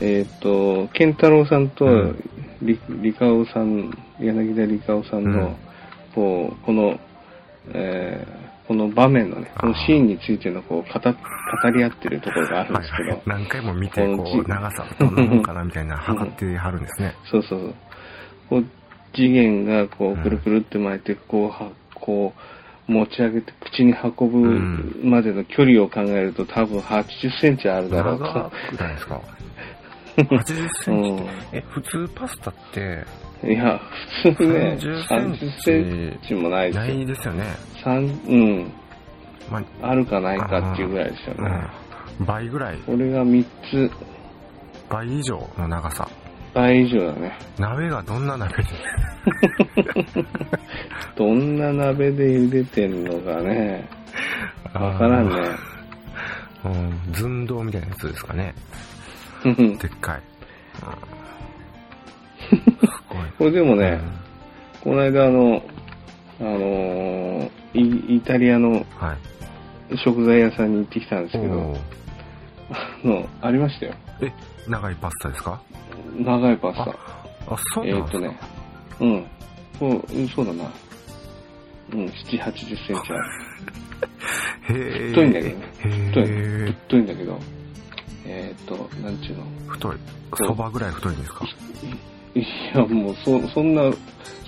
[0.00, 2.30] えっ、と、健太郎さんとうん、
[2.62, 5.56] り、りかおさん、柳田りかおさんの、うん
[6.14, 6.98] こう、この、
[7.72, 13.22] えーこの場面のね、このシーンについての、こう、語、語り合ってるところがあるんはいですけど、はい。
[13.24, 17.14] 何回も見て、こう、長さどんなもんかなみたいな測ってはるんですね。
[17.30, 17.74] そうそうそう。
[18.50, 18.64] こう、
[19.14, 22.40] 次元がこうんう、くるくるって巻いて、こう、は、こう、
[22.88, 28.24] 持ち上げて口に運ぶまでの距離を考えると多分80センチあるだろうと。
[28.24, 29.20] 長くないですか
[30.16, 31.22] ?80 センチ。
[31.22, 33.04] うえ、普通パスタって、
[33.42, 33.50] ん。
[33.50, 33.80] いや、
[34.22, 36.94] 普通ね、30センチ30センチもないですなよ。
[36.94, 37.44] いですよね。
[37.82, 38.72] 三うん。
[39.50, 41.50] まあるかないかっていうぐらいですよね。
[41.50, 41.70] あ、
[42.20, 42.26] うん。
[42.26, 43.90] 倍ぐらい、これが3つ、
[44.88, 46.08] 倍以上の長さ。
[46.56, 47.38] 倍以上だね。
[47.58, 48.64] 鍋がどんな鍋で、
[51.14, 53.86] どんな鍋で茹でてんのかね、
[54.72, 55.34] わからんね。
[56.64, 56.68] う
[57.10, 58.54] ん、寸胴みたいなやつですかね。
[59.44, 60.22] うんでっかい。
[63.38, 64.16] これでもね、うん
[64.82, 65.62] この間あの、
[66.40, 69.14] あのーイイタリアのは
[69.92, 69.98] い。
[69.98, 71.78] 食材屋さんに行ってきたんですけど、おー
[72.70, 73.94] あの、ありましたよ。
[74.20, 74.32] え、
[74.68, 75.60] 長いパスタですか？
[76.18, 76.82] 長いパスタ。
[77.54, 78.18] あ、そうえなんですか？
[78.18, 78.38] ーっとね、
[79.00, 79.26] うん。
[79.78, 80.64] そう、うんそうだな。
[81.92, 83.24] うん、7、80センチある。
[84.68, 85.08] へえ。
[85.10, 86.74] 太いんだけどねへ太いえ。
[86.86, 87.38] 太いんだけど、
[88.24, 89.44] えーっと、なんちゅうの？
[89.68, 89.96] 太い。
[90.46, 91.44] そばぐらい太いんですか？
[92.34, 92.42] い
[92.74, 93.82] や、もう、そ、そんな、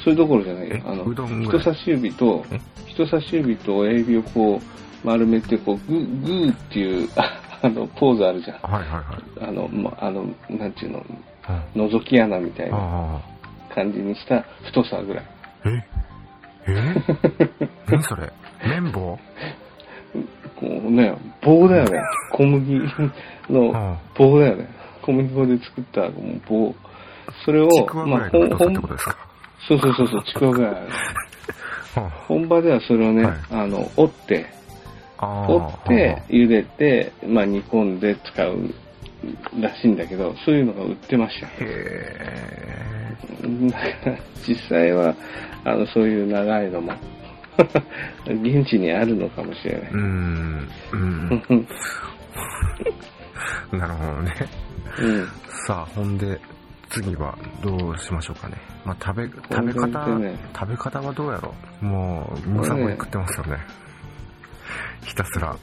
[0.03, 0.83] それどころじゃない。
[0.85, 1.05] あの、
[1.45, 7.09] 人差し指とえ、人差し指と親指をこう丸めて、こう、グー、グーっていう、
[7.63, 8.59] あの、ポーズあるじゃん。
[8.59, 9.49] はいはいはい。
[9.49, 11.25] あの、ま、あの、なんていうの、うん
[11.75, 13.23] 覗き穴みたいなあ
[13.75, 15.25] 感じにした太さぐらい。
[15.65, 15.69] あ。
[15.71, 15.85] え？
[16.67, 16.95] え？
[17.91, 18.31] 何それ？
[18.67, 19.19] 綿棒？
[20.57, 22.03] こうね、棒だよね。
[22.33, 22.81] 小麦
[23.49, 24.69] のあ棒だよね。
[25.01, 26.03] 小麦粉で作った
[26.47, 26.75] 棒。
[27.47, 29.17] それをち、くわぐらいの太さってことですか、
[29.69, 30.75] そうそうそうそう、ちくわぐらい
[32.29, 34.47] 本場ではそれをね、はいあの、折って、
[35.19, 38.75] あ、あ折あって、茹でて、まあ煮込んで使う
[39.61, 41.47] らしいんだけど、そういうのが売ってました。
[41.61, 43.17] へ
[44.47, 45.15] 実際は、
[45.65, 46.93] あの、そういう長いのも、
[48.27, 49.91] 現地にあるのかもしれない。
[49.91, 50.69] うーん。
[50.93, 51.69] うん。
[53.79, 54.33] なるほどね。
[55.01, 55.27] うん。
[55.67, 56.41] さあ、ほんで、
[56.91, 58.57] 次はどうしましょうかね。
[58.85, 63.59] まあ、食べ、食べ方、ね食べ方はどうやろうもう、むさぼり食ってますよね。
[65.05, 65.57] ひたすら。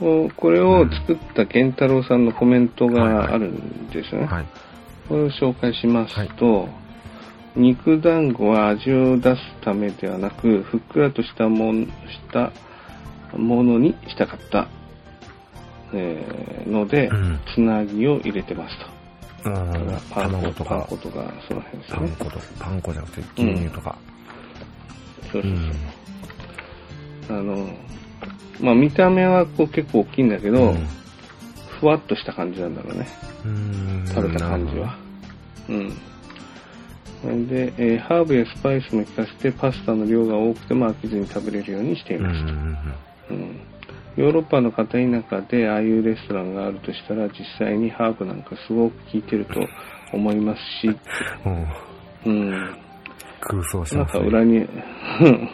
[0.00, 4.26] これを作った健太郎さんのコメントがあるんですよね。
[4.26, 4.46] はい。
[5.08, 6.68] これを紹介しますと、
[7.56, 11.90] 肉団子は味を出すためではなく、ふっくらとしたもんし
[12.32, 12.50] た
[13.36, 14.68] ものにしたかった、
[15.92, 17.40] えーので、うん。
[17.54, 18.94] つなぎを入れてますと。
[19.44, 22.08] パン粉卵とかパン粉、とか、その辺ですよね。
[22.18, 23.96] パン粉と、パン粉じゃなくて牛乳とか。
[25.30, 25.58] そうそううん。
[25.58, 25.72] そう。
[27.28, 27.68] あの、
[28.60, 30.86] まあ見た目はこう結構大きいんだけど、うん
[31.80, 33.06] ふわっとした感じなんだろうね。
[33.44, 34.96] うん食べた感じは。
[35.68, 37.48] うん。
[37.48, 42.52] で、えーハーブやスパイスも効かせてパスタの量が多くても飽きずに食べれるようにしていました。
[42.52, 42.94] ん。
[43.30, 43.60] うん
[44.16, 49.54] ヨーロッパの片田舎でああいうレストランがあるとしたら実際にハーブなんかすごく効いてると
[50.12, 50.96] 思いますし、
[52.24, 52.32] うん。
[52.32, 52.76] うん。
[53.40, 54.20] 空想しなんますね。
[54.20, 54.66] か裏に、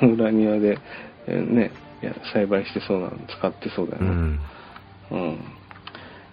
[0.15, 0.79] 裏庭で、
[1.27, 1.71] えーね、
[2.03, 4.09] いや栽培してそうなの使ってそうだよね。
[5.11, 5.41] うん。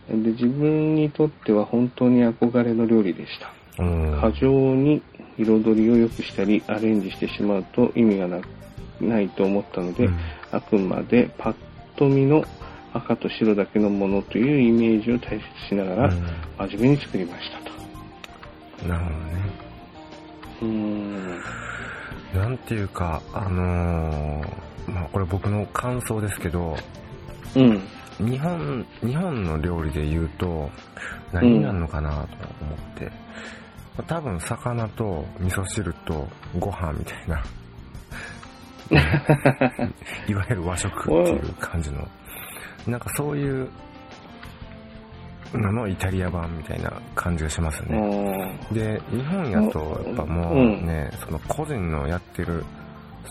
[0.10, 0.24] うん。
[0.24, 3.32] で、自分にとっては本当に憧れの料理でし
[3.78, 3.84] た。
[3.84, 4.22] うん。
[4.22, 5.02] 過剰に
[5.38, 8.40] 彩りを良くしたりアレンジしてしまうと意味がな
[9.00, 10.18] ないと思ったので、うん
[10.50, 11.56] あくまでパッ
[11.98, 12.46] と見の
[12.94, 16.14] 赤と白だけのものというイメージを大切にしながら
[16.58, 17.72] 真面目に作りましたと。
[18.84, 19.34] うんなるほどね。
[20.62, 21.40] うーん。
[22.34, 26.76] なんていうか、あのーまあこれ僕の感想ですけど、
[27.56, 27.82] うん。
[28.20, 30.70] 日本、日本の料理で言うと、
[31.32, 33.12] 何になるのかなと思って、ま
[34.00, 36.28] あ多分魚と味噌汁と
[36.60, 37.44] ご飯みたいな、
[40.28, 42.08] いわゆる和食っていう感じの、
[42.88, 43.70] なんかそういう
[45.54, 48.60] ののイタリア版みたいな感じがしますあね。
[48.72, 50.86] ーで、日本やと、やっぱもううん。
[50.86, 52.64] ね、その個人のやってる、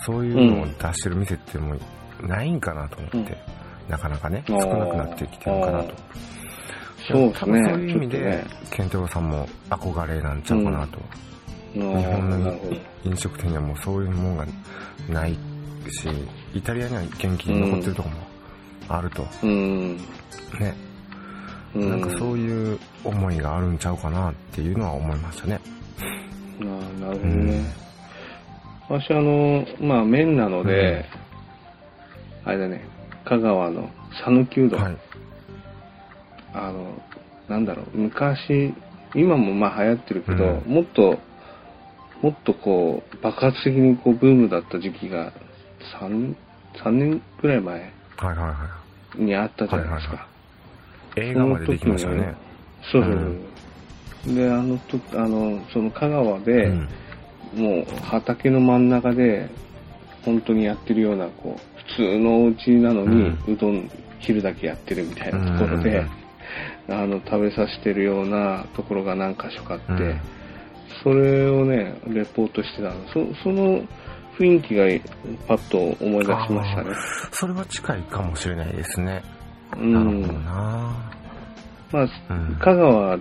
[0.05, 1.75] そういうのを出してる店っても
[2.23, 3.27] うないんかなと思って、うん
[3.89, 5.95] なかなかね、少なくなってきてるのかなと。
[7.09, 7.65] そうですね。
[7.65, 10.99] そういう意味でケンタロウさんも憧れなんちゃうかなと。
[10.99, 12.59] あー日本の。
[13.05, 14.47] 飲食店にはもうそういうもんが
[15.09, 15.39] ないし、
[16.53, 18.17] イタリアには元気に残ってるとこも
[18.89, 19.25] あると。
[19.45, 19.97] うん。
[20.59, 20.75] ね。
[21.75, 21.91] うん。
[21.91, 25.61] なんかそういう思いがあるんちゃうかなっていうのは思いましたね。
[26.61, 27.86] あーなるほどね。
[28.89, 31.05] 私あの、まあ麺なので、
[32.45, 32.85] あれだね、
[33.25, 33.91] 香川の
[34.25, 34.97] 讃岐うどん、はい。
[36.55, 37.03] あの、
[37.49, 38.73] なんだろう、昔、
[39.15, 41.19] 今もまあ流行ってるけど、うんもっと、
[42.23, 45.33] もっとこう、爆発的にこうブームだった時期が
[46.01, 46.35] 3、
[46.85, 47.93] 3年くらい前
[49.17, 50.29] にあったじゃないですか。
[51.17, 52.35] 映画までできましたよね。
[52.93, 53.13] そうそう
[54.25, 54.35] そう。
[54.35, 56.89] で、あのと、あの、その香川で、うん。
[57.55, 59.49] もう畑の真ん中で、
[60.25, 66.05] 本当にやってるような、こう、普通のお家なのに、うどん昼だけやってるみたいなところで、
[66.89, 70.21] あの、食べさせてるようなところが何箇所かあって、うん
[71.03, 72.95] それをね、レポートしてたの。
[73.09, 73.81] そその
[74.39, 74.85] 雰囲気が
[75.47, 76.91] パッと思い出しましたね。
[77.31, 79.23] それは近いかもしれないですね。
[79.79, 80.39] うんなるほど。
[80.41, 81.16] な
[81.97, 82.57] まあ、うん。
[82.57, 83.21] 香川っ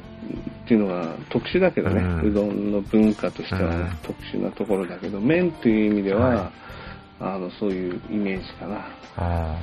[0.67, 6.65] ていうのは特殊だけどね、ううんどんの文化としてはうん特殊なところだけど、麺という意味では、はい
[7.19, 8.85] あの、そういうイメージかな。
[9.15, 9.57] あ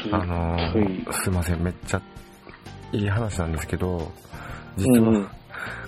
[0.00, 0.20] ずあ。
[0.22, 2.02] あのー、すいません、めっちゃ
[2.92, 4.12] いい話なんですけど、
[4.76, 5.24] 実は、うん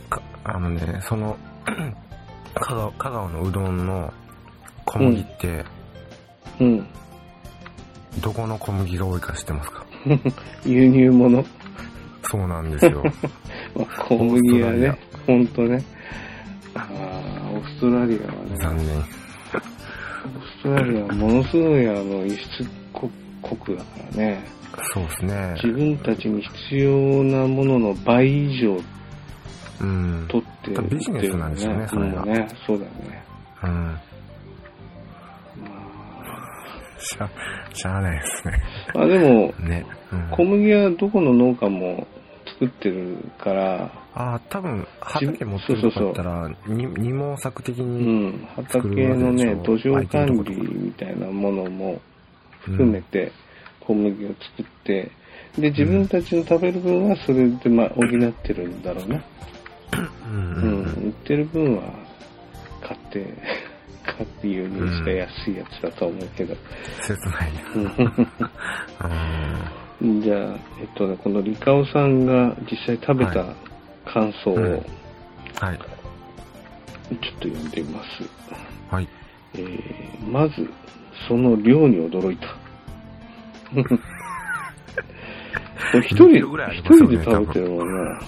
[0.08, 1.36] かあのね、その、
[2.54, 4.12] 香川香川のうどんの
[4.84, 5.64] 小麦って、
[6.60, 6.86] うん。
[8.20, 9.86] どこの小麦が多いか知ってますか？
[10.66, 11.44] 輸入物？
[12.30, 13.02] そうなんですよ。
[13.74, 15.82] まあ小麦はね、ほんとね。
[16.74, 18.86] ああ、オーストラリアはね、残念。
[18.86, 19.10] オース
[20.60, 23.10] ストラリアはものすごいあの輸出国
[23.42, 24.44] 国だからね。
[24.94, 25.52] そうですね。
[25.62, 28.78] 自分たちに必要なものの倍以上
[29.80, 30.26] うん。
[30.28, 32.48] 取ってるビジネスなんですよねそれがうんね。
[32.66, 33.24] そうだよね。
[33.64, 33.70] うん。
[33.70, 33.98] ま
[36.98, 37.30] しゃ、
[37.74, 38.62] しゃあないですね。
[38.94, 39.86] あでも、ね。
[40.12, 42.06] うん、小麦はどこの農家も
[42.60, 51.98] 作ってるから、ああ、多分、畑持ってるとかだったら、に二毛作的うにん、畑のね、土壌管理みたいなものも
[52.60, 53.32] 含めて
[53.80, 55.10] 小麦を作って、
[55.56, 59.24] で、自分たちの食べる分はそれでまあ補ってるんだろうな。
[60.28, 60.84] うんううんん。
[61.06, 61.82] 売ってる分は
[62.82, 63.24] 買って、
[64.04, 66.54] 買って輸入した安いやつだと思うけど。
[67.00, 67.52] 切ない
[67.86, 68.50] な。
[70.02, 73.44] じゃあ、えっとね、このリカオさんが実際食べた
[74.06, 74.84] 感想をうんちょっ
[75.68, 75.78] はい。
[75.78, 75.84] と
[77.48, 78.08] 読んでみます。
[78.94, 79.08] はい。
[79.54, 80.70] えーまず、
[81.28, 82.46] その量に驚いた。
[82.46, 82.54] こ
[85.94, 88.20] れ一人、2キロぐらいあり一人で食べてるもんな。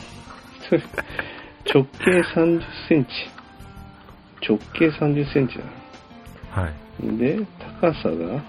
[1.72, 3.11] 直径30センチ。
[4.48, 5.64] 直径30センチだ。
[6.62, 6.72] はい。
[7.18, 7.38] で、
[7.80, 8.42] 高さが、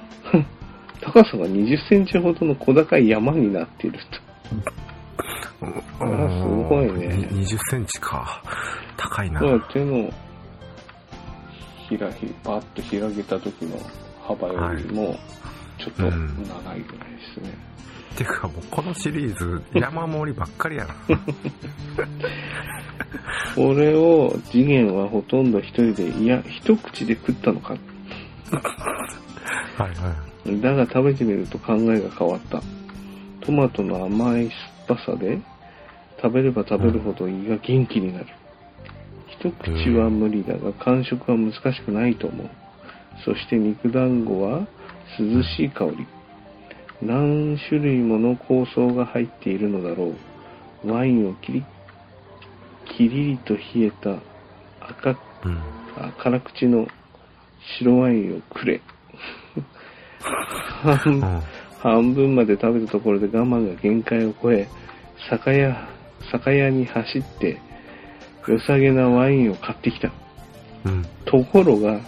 [1.03, 5.65] 高さが20センチほどの小高い山になっていると。
[5.99, 8.41] あらすごいねに20センチか。
[8.95, 9.41] 高いな。
[9.71, 10.09] 手の
[11.89, 13.77] ひらひ、パッと開けた時の
[14.21, 15.17] 幅よりも、
[15.77, 17.53] ちょっと長いぐらいですね。
[18.15, 20.95] てかもうこのシリーズ、山盛りばっかりやな。
[23.55, 27.75] これを次元はほとんど一人で、いや、一口で食ったのか。
[29.77, 30.32] はいはい。
[30.45, 32.61] だが食べてみると考えが変わった。
[33.45, 34.49] トマトの甘い
[34.87, 35.39] 酸っぱさで、
[36.21, 38.27] 食べれば食べるほど胃が元気になる。
[39.27, 42.49] 一口は無理だが、完食は難しくないと思う。
[43.25, 44.67] そして肉団子は
[45.19, 46.07] 涼しい香り。
[47.01, 50.13] 何種類もの香草が入っているのだろ
[50.85, 50.91] う。
[50.91, 51.65] ワインをキリ
[52.85, 54.17] キリリと冷えた
[54.79, 55.57] 赤うん。
[55.97, 56.87] あ辛口の
[57.77, 58.81] 白ワインをくれ。
[61.81, 64.67] 半分まで食べたところで我慢が限界を超え、
[65.29, 65.87] 酒屋、
[66.31, 67.59] 酒屋に走って、
[68.47, 70.11] 良さげなワインを買ってきた。
[70.85, 71.05] うん。
[71.25, 71.99] ところが、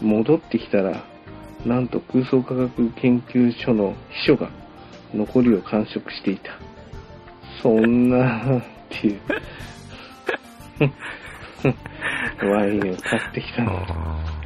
[0.00, 1.04] 戻ってきたら、
[1.64, 4.50] なんと空想科学研究所の秘書が
[5.14, 6.58] 残りを完食していた。
[7.62, 9.20] そんな、っていう。
[12.50, 14.41] ワインを買ってきたの。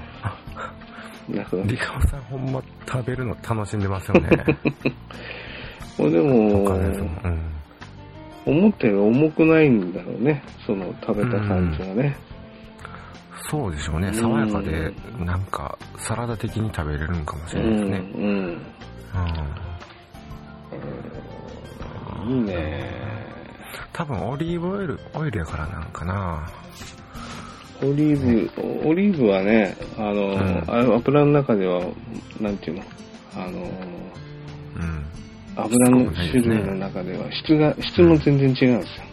[1.31, 4.29] あなんかーリカオさんほんま食べるの楽しんでますよね。
[5.97, 6.65] これでも。
[8.47, 10.43] 思ったより重くないんだろうね。
[10.65, 12.17] その食べた感じがね。
[13.51, 14.09] そうでしょうね。
[14.09, 14.93] うん爽やかで、
[15.25, 17.99] なんか、サラダ的に食べれるんかもしうれないですね。
[17.99, 18.63] ん、うん。
[22.27, 22.39] うん。
[22.39, 22.91] いいね。
[23.93, 25.85] 多分オリーブオイル、オイルやからなん。
[25.85, 26.49] かな。
[27.83, 28.51] オリー
[28.83, 31.85] ブ、オリーブはね、あの、んあ油の中では、
[32.41, 32.83] なんていうの、
[33.35, 35.07] あの、うん。
[35.57, 39.05] 油の種類の中では質が、質も全然違うんですよ。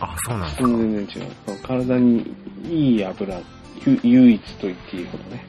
[0.00, 0.68] あ、そうなんです質か。
[0.68, 1.62] も全然違う。
[1.62, 2.34] 体に
[2.68, 3.40] いい油、
[3.86, 5.44] ゆ唯一と言っていいほどね。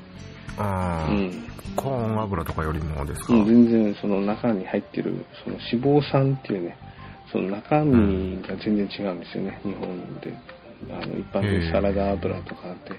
[0.58, 1.54] あーうん。
[1.76, 3.34] コーン油とかよりもですか。
[3.34, 6.78] うん、全然その中に入ってる、その脂肪酸っていうね、
[7.32, 10.34] その中身が全然違うんですよね、日本で。
[10.92, 12.94] あの、一般的にサラダ油とかあって、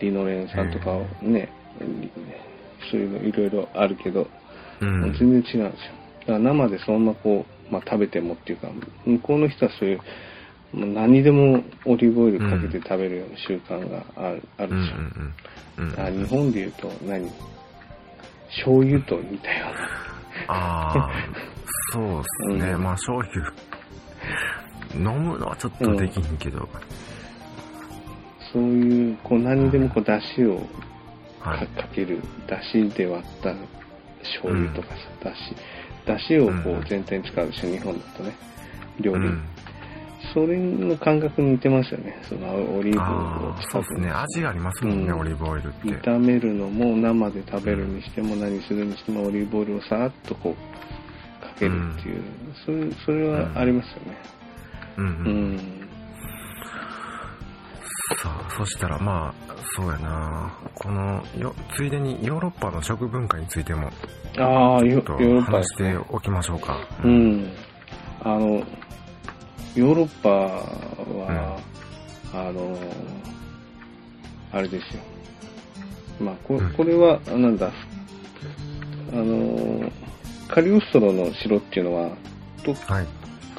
[0.00, 1.48] リノレン酸とかをね、
[1.80, 2.10] り
[2.90, 4.28] そういうのいろいろあるけど、
[4.80, 5.12] うん。
[5.18, 5.68] 全然違うんですよ。
[6.20, 8.68] だから生でそのままこう、まあ食べてもっていうか、
[9.04, 10.00] 向こうの人はそういう、
[10.72, 14.96] もう何でもオリーブオイルかけて食べるような習慣がある,、あるですよ。
[14.98, 15.34] うん
[15.78, 15.92] うん。
[15.92, 16.00] うん。
[16.00, 17.30] あ日本で言うと何？
[18.48, 20.54] 醤油と似たような。
[20.54, 21.10] ああ、
[21.92, 22.72] そうですね。
[22.72, 23.52] うんまあ醤油。
[24.94, 26.68] 飲むのはちょっとできんけど。
[28.52, 30.60] そういう、こう何にでもこう出汁を
[31.40, 33.54] かける、出汁で割った
[34.22, 34.94] 醤油とかさ、
[35.24, 38.36] 出汁、出汁をこう全体に使うでしょ、日本だとね。
[39.00, 39.26] 料理。
[39.26, 39.42] うん。
[40.34, 42.18] それの感覚に似てますよね。
[42.22, 44.10] そのオリーブを使ってそうですね。
[44.10, 45.88] 味ありますもんね、うんオリーブオイルって。
[46.10, 52.22] 炒めるのも生で食べるにしても何するにしてもオリーブオイルをさーっとこうかけるっていう、
[52.64, 54.18] それそれはありますよね。
[54.98, 55.85] うん
[58.10, 58.14] う。
[58.14, 60.52] うそしたらまあ、そうやな。
[60.74, 63.90] この、よ、ついでにヨーロッパの食文化についても、
[64.38, 66.78] ああ、ヨーロッパしておきましょうか。
[67.04, 67.08] う。
[67.08, 67.52] ん。
[68.22, 68.62] あの、
[69.74, 71.58] ヨーロッパは、
[72.32, 72.78] あの、
[74.52, 75.02] あれですよ。
[76.20, 77.70] まあ、こうんこれは、あなんだ、
[79.12, 79.92] あのー
[80.48, 82.10] カリオストロの城っていうのは、
[82.62, 83.06] とはい。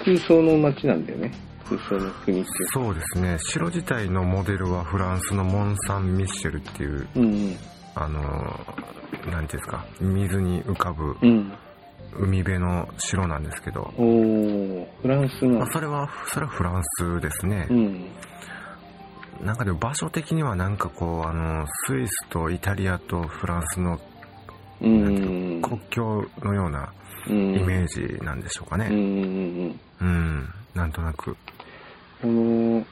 [0.04, 1.32] 空想の街なんだよね。
[1.70, 2.68] 空想の国っていう。
[2.74, 3.38] そうですね。
[3.40, 7.56] 城自体のモデルはフランスのモン・サン・ミッシェルっていう、うん
[7.96, 11.16] あのー、なんていうんですか、水に浮かぶ。
[12.20, 15.68] 海辺の城なんですけど、おー、フランスのまあ、。
[15.72, 17.74] それは、それはフランスですねう。
[17.74, 18.08] ん。
[19.46, 24.00] なんかでも場所的にはなんかこう、あの、スイスとイタリアとフランスの
[24.80, 25.62] うん。
[25.62, 26.94] 国境のような
[27.30, 27.56] うん。
[27.56, 28.88] イメージなんでしょうかね。
[28.90, 29.80] うん。
[30.00, 31.36] うん、なんとなく。
[32.22, 32.86] この、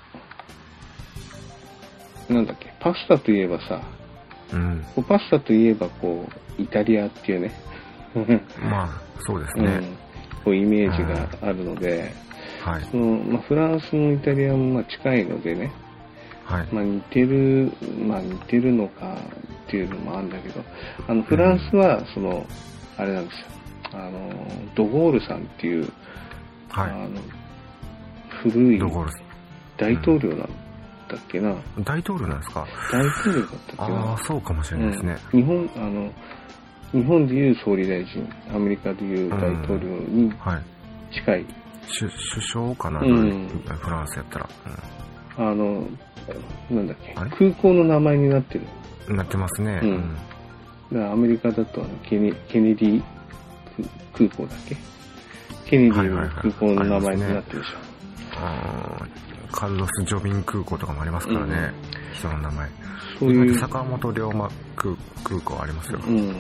[2.30, 3.82] なんだっけ、パスタといえばさ、
[4.54, 4.86] うん。
[5.08, 7.52] パスタといえばこう、イタリアっていうね、
[8.62, 9.66] まあ、そうですね。
[9.66, 9.84] うん、
[10.44, 12.14] こうイメージがあるので、
[12.64, 12.84] はい。
[12.92, 15.72] そのまあ、フランスもイタリアもまあ近いのでね、
[16.46, 16.68] はい。
[16.72, 17.72] まあ、似てる、
[18.08, 19.18] まあ、似てるのか
[19.68, 20.64] っていうのもあるんだけど、
[21.08, 22.46] あのフランスはその、
[22.98, 23.46] あれなんですよ、
[23.94, 24.30] あの
[24.76, 25.92] ドゴールさんっていう、
[26.70, 27.10] はあの
[28.52, 28.80] 古い。
[29.78, 30.48] 大統領なんだっ
[31.28, 32.66] けな、大統領なんですか？
[32.92, 34.14] 大統領だったっけあな。
[34.14, 35.18] あ、そうかもしれないですね。
[35.34, 36.12] うん、日本あの
[36.92, 40.62] 日本でいう総理大臣アメリカでいう大統領にはい。
[41.14, 41.46] 近い、
[42.00, 43.48] 首首相かな、うん。
[43.48, 44.50] フランスやったら。
[45.38, 45.88] あの
[46.70, 47.14] なんだっけ。
[47.14, 48.62] 空港の名前になってる。
[49.10, 49.80] うん、なってますね。
[49.84, 50.16] うん。
[50.92, 53.04] だからアメリカだとケネケネディ
[54.14, 54.76] 空空港だっけ？
[55.70, 56.36] ケネディのはいはいはい。
[56.36, 57.95] 空港の名前になってるでしょ、あー
[59.52, 61.74] カルロス・ジョビン空港とかもありますからね、
[62.14, 62.70] 人の名前。
[63.20, 66.00] そういう、坂本龍馬空空港ありますよ。
[66.06, 66.36] うん、 うん。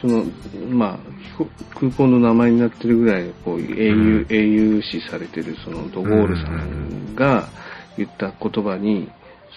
[0.00, 0.24] その
[0.70, 0.98] まあ
[1.38, 4.26] 飛空港の名前になってるぐらいこう英雄、うん。
[4.28, 7.48] 英雄視されてるそのドゴールさんが
[7.96, 9.10] 言った言葉に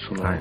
[0.07, 0.39] その、はい。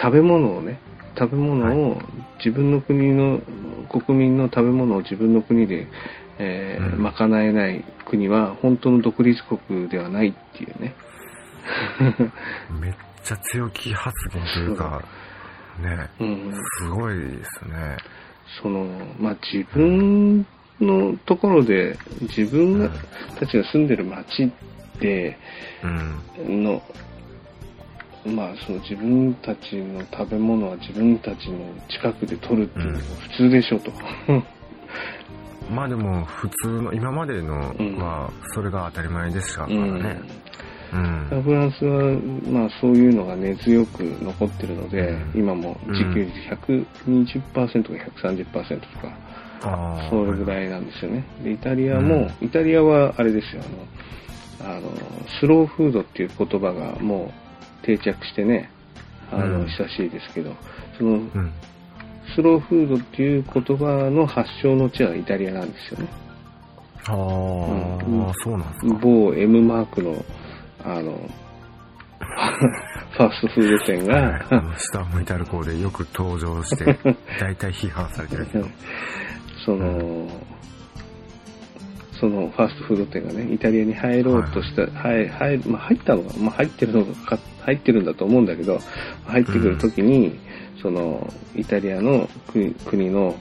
[0.00, 0.78] 食べ物をね
[1.18, 2.02] 食べ物を
[2.38, 3.40] 自分の国の
[3.88, 5.86] 国民の食べ物を自分の国で、
[6.38, 10.94] えーうん賄えない国は本当の独立国ではないっていうね
[12.80, 15.02] めっちゃ強気発言というか、
[15.80, 17.96] ね、うんすごいですね。
[18.62, 18.86] その
[19.18, 20.46] まあ自分
[20.80, 22.92] のところで自分が、うん
[23.38, 24.50] たちが住んでる町
[25.00, 25.36] で
[25.82, 25.86] う
[26.50, 26.62] ん。
[26.62, 26.82] の
[28.24, 31.58] まあその自分たちの食べ物は自分たちの
[31.88, 33.92] 近くで取るっていうのが普通でしょと。
[35.70, 40.20] まあでも、普通の、今までのうんは、それが当たり前でしたからうんね。
[40.92, 41.42] うん。
[41.42, 42.20] フランスは、
[42.52, 49.08] まあ、そういうのが根強く残ってるので、うん今も自給率120%か130%とか、
[49.62, 50.10] ああ。
[50.10, 50.46] それぐい。
[50.46, 51.24] らいなんですよね。
[51.42, 53.62] で、イタリアも、うんイタリアはあれですよ、
[54.62, 54.90] あの、あの、
[55.40, 57.32] スローフードっていう言葉がも
[57.82, 58.70] う定着してね、
[59.32, 60.54] あの、うん親しいですけど、
[60.98, 61.52] その、うん。
[62.34, 66.08] スローフードっていう言葉の発祥の地はイタリアなんですよね。
[67.06, 68.98] ああ、うんそうなんですか。
[69.02, 70.24] 某 M マークの、
[70.84, 71.12] あの、
[73.16, 75.34] ファーストフード店が、の下を向いて
[75.70, 76.98] でよく登場して、
[77.38, 78.66] 大体批判されてるけど。
[79.64, 80.28] その、
[82.20, 88.78] そのファーストフード店がね、イタリアに入ろうとした、はい、入る、まあ入ったのが、まあ入ってるのか、入ってるんだと思うんだけど、
[89.26, 90.38] 入ってくるときに、
[90.84, 91.26] その、
[91.56, 93.34] イタリアの国国の、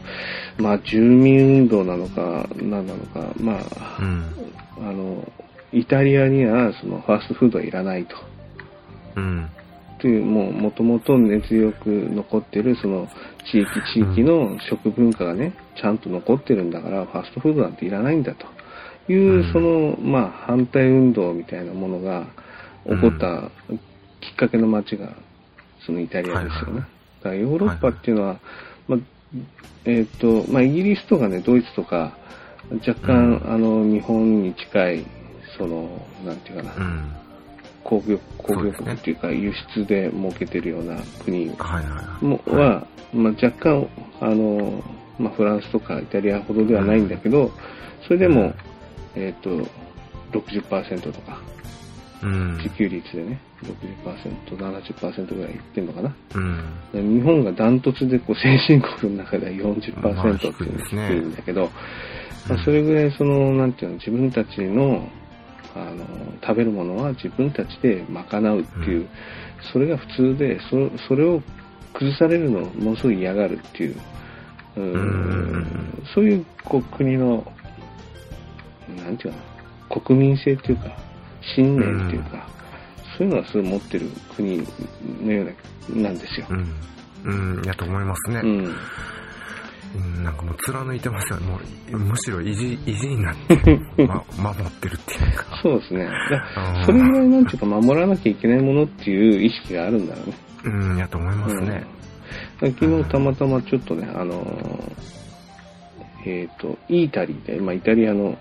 [0.58, 4.88] まあ住民運動なのか、何なのか、まあ、うん。
[4.88, 5.30] あの、
[5.74, 8.16] イタリアにはそのファーストフードはいらないと。
[9.18, 9.50] うん。
[10.00, 13.10] という、もう、もともと根強く残ってる、その、
[13.52, 18.46] 地域地域の食文化がね、ちゃんと残ってるんだから、ファーストフードなんていらないんだと
[19.12, 22.26] いう、うんその、まあ、反対運動みたいなものが
[22.86, 23.52] 起こった
[24.22, 25.10] きっかけの街が、
[25.86, 26.86] そのイタリアですよね。
[27.24, 28.40] からヨーロッパっていうのは、
[28.88, 29.00] まあ、
[29.86, 32.16] えっ、と、まあ、イギリスとかね、ドイツとか、
[32.88, 35.06] 若干、うんあの、日本に近い、
[35.58, 37.12] その、なんていうかな、うん。
[37.84, 40.96] 工業、工業国っていうか、輸出で儲けてるような
[41.26, 42.26] 国はいはい。
[42.26, 43.88] もは、まあ、若干、
[44.22, 44.84] あの、
[45.20, 47.52] まあ、フランスとかイタリアほどではないんだけど、
[48.08, 48.56] それでも、うん
[49.16, 49.50] えっ、と、
[50.32, 51.40] 60%とか、
[52.24, 52.58] うん。
[52.58, 56.16] 自給率でね、60%、70%ぐらいいってんのかな。
[56.36, 57.18] うん。
[57.18, 61.72] 日本がダントツでこう先進国の中では40%まあっていうのが低いんだけど、
[62.48, 62.64] まあうん。
[62.64, 65.08] それぐらいその、なんていうの、自分たちの、
[65.76, 66.06] あの、
[66.42, 69.08] 食べるものは自分たちで賄うっていう、うん。
[69.72, 71.42] それが普通で、そそれを
[71.94, 73.96] 崩されるのをものすごい嫌がるっていう、
[74.76, 74.94] うーん。
[74.94, 76.04] うん。
[76.14, 77.46] そういうこう国の、
[79.04, 80.98] なんていうかな、国民性っていうか、
[81.56, 82.48] 信念っていうか、
[83.18, 84.58] そういうのはすごい持ってる国
[85.22, 86.48] のような、なんですよ。
[86.50, 87.58] うん。
[87.58, 88.42] うん、やと思いますね。
[88.44, 88.76] うん。
[89.96, 91.48] うん、なんかもう貫いてますよね。
[91.48, 91.60] も
[91.92, 95.46] う、むしろ意地、 意地になって、ま、守ってるっていうか。
[95.62, 96.10] そうですね。
[96.86, 100.36] それぐらいなんていうか守らなきゃいけないものっていう意識があるんだろうね。
[100.66, 101.84] うん、やと思いますね。
[102.62, 105.14] うん、昨日たまたまちょっとね、あのー
[106.26, 108.38] えっ、と、イータリーで、まあ、イタリアの、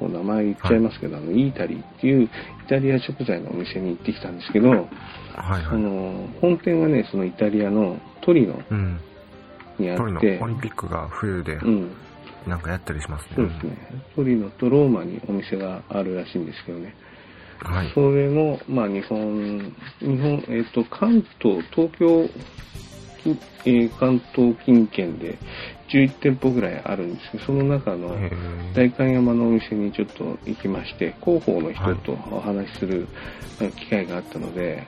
[0.00, 2.28] もう名前言っちゃいますけど、あの、イータリーっていうイ
[2.68, 4.88] タリア食材のお店に行ってきたんですけど、はい
[5.36, 5.80] あはい。
[5.80, 9.00] のー本店がね、そのイタリアのトリノうん。
[9.78, 11.92] にあってオ、リンピックが冬でうん、
[12.46, 13.30] なんかやったりしますね。
[13.36, 13.76] そうですね。
[14.14, 16.94] トリノとローマにお店があるらしいんですけどね。
[17.64, 17.72] うん。
[17.72, 17.90] はい。
[17.94, 22.28] それの、まあ、日本、日本、えっ、と、関東、東京、
[23.24, 25.38] 近えー関東近県で
[25.94, 28.16] 11店舗ぐらいあるんですけど、その中の
[28.74, 33.06] 代官山のお店にちょっと行きまして、広報の人とお話しする
[33.60, 34.86] えー機会があったので、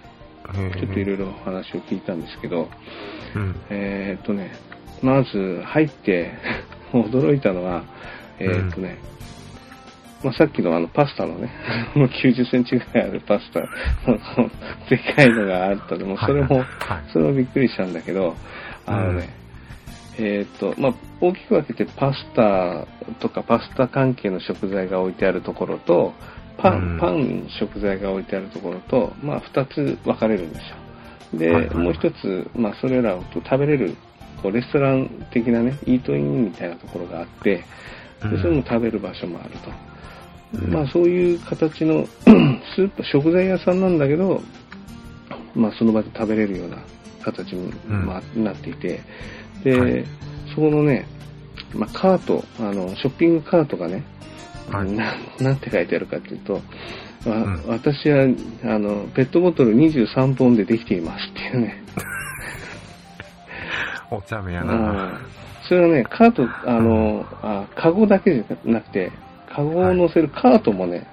[0.52, 2.68] ちょっといろいろお話を聞いたんですけど、
[3.34, 3.54] うん。
[3.70, 4.52] えっ、とね、
[5.02, 6.32] まず入って
[6.92, 7.84] 驚いたのは、
[8.38, 8.98] えっ、とね、
[10.24, 11.50] まあ、さっきのあのパスタのね、
[11.94, 13.60] 90センチぐらいあるパスタ
[14.10, 14.50] の
[14.88, 16.66] でかいのがあったので、もうそれも、はい。
[17.12, 18.34] それもびっくりしたんだけど、
[18.86, 19.28] あのね、
[20.18, 22.86] えっ、と、まあ、大きく分けてパスタ
[23.20, 26.12] とかパスタ関係の食材が置いてあるところと、
[26.56, 26.98] パン、うん。
[26.98, 30.76] パン食材が置いてあるところと、まあ、二つ分かれるんですよ。
[31.38, 31.76] で、はいはい。
[31.76, 33.94] もう一つ、まあ、それらを食べれる、
[34.42, 37.64] こうレストラン的なね、イートインみたいなところがあって、
[38.22, 39.70] でそれも食べる場所もあると。
[40.64, 40.72] うん。
[40.72, 42.06] まあそういう形の
[42.74, 44.42] スープ、食材屋さんなんだけど、
[45.54, 46.78] まあその場で食べれるような
[47.22, 48.06] 形に、うん。
[48.06, 49.00] まあ、なっていて、
[49.66, 50.04] で、はい
[50.54, 51.06] そこのね、
[51.74, 54.04] まあカート、あの、ショッピングカートがね、
[54.70, 56.60] はいな なんて書いてあるかっていうと、わ
[57.26, 58.28] うん私は、
[58.64, 61.82] あの、ペットボトル23本でできていますっていうね。
[64.10, 64.72] お茶目やあな。
[64.72, 65.18] ー
[65.68, 69.10] それはね、カート、あの、あカゴだけじゃなくて、
[69.52, 71.08] カゴを乗せるカートもね、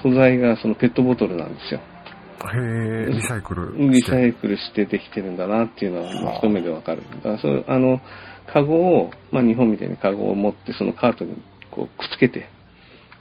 [0.00, 1.80] 素材がそのペットボトルなんですよ。
[2.54, 4.10] へえ、リサイクルリして。
[4.10, 7.02] サイクルしてできてるんだなっていうのは、まあ、一目でわかる。
[7.16, 8.00] だからそう、あの、
[8.46, 11.36] カゴを、まあ日本みたいにカゴを持って、そのカートに
[11.70, 12.48] こうくっつけて、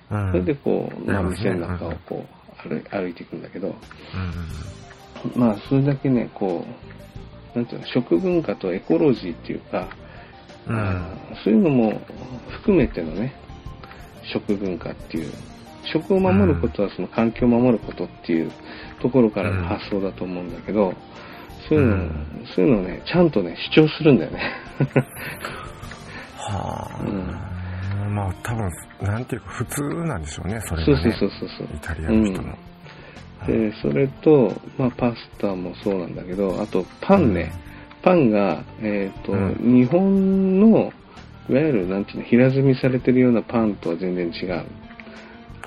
[0.09, 2.25] うんそれでこう、まあ店の中をこ
[2.65, 6.65] う歩い、歩いていくんだけど、うんまあそれだけね、こ
[7.55, 9.87] う、なんていうの、食文化とエコロジーっていうか、
[10.67, 11.05] うん。
[11.43, 12.01] そういうのも
[12.49, 13.33] 含めてのね、
[14.23, 15.31] 食文化っていう、
[15.85, 18.51] 食を守ることはその環境を守ることっていう
[19.01, 20.93] ところからの発想だと思うんだけど、
[21.67, 24.39] そういうの、うんそういうのをね、ちゃんとね、主張するんだよね。
[26.37, 28.09] はあ。
[28.09, 28.71] まあ多分、
[29.01, 31.11] なんていうか普通なんでしょうね、それそうがね。
[31.19, 32.55] そうそうそうイタリアの人も。
[33.45, 33.55] そう。
[33.57, 37.51] で、それと、まあパスタもそうなんだけど、あとパンね。
[38.03, 40.93] パンが、えっ、と、うん日本の、
[41.49, 44.63] いわゆる、なんていうの、平積みされてるようなパンとは全然違う。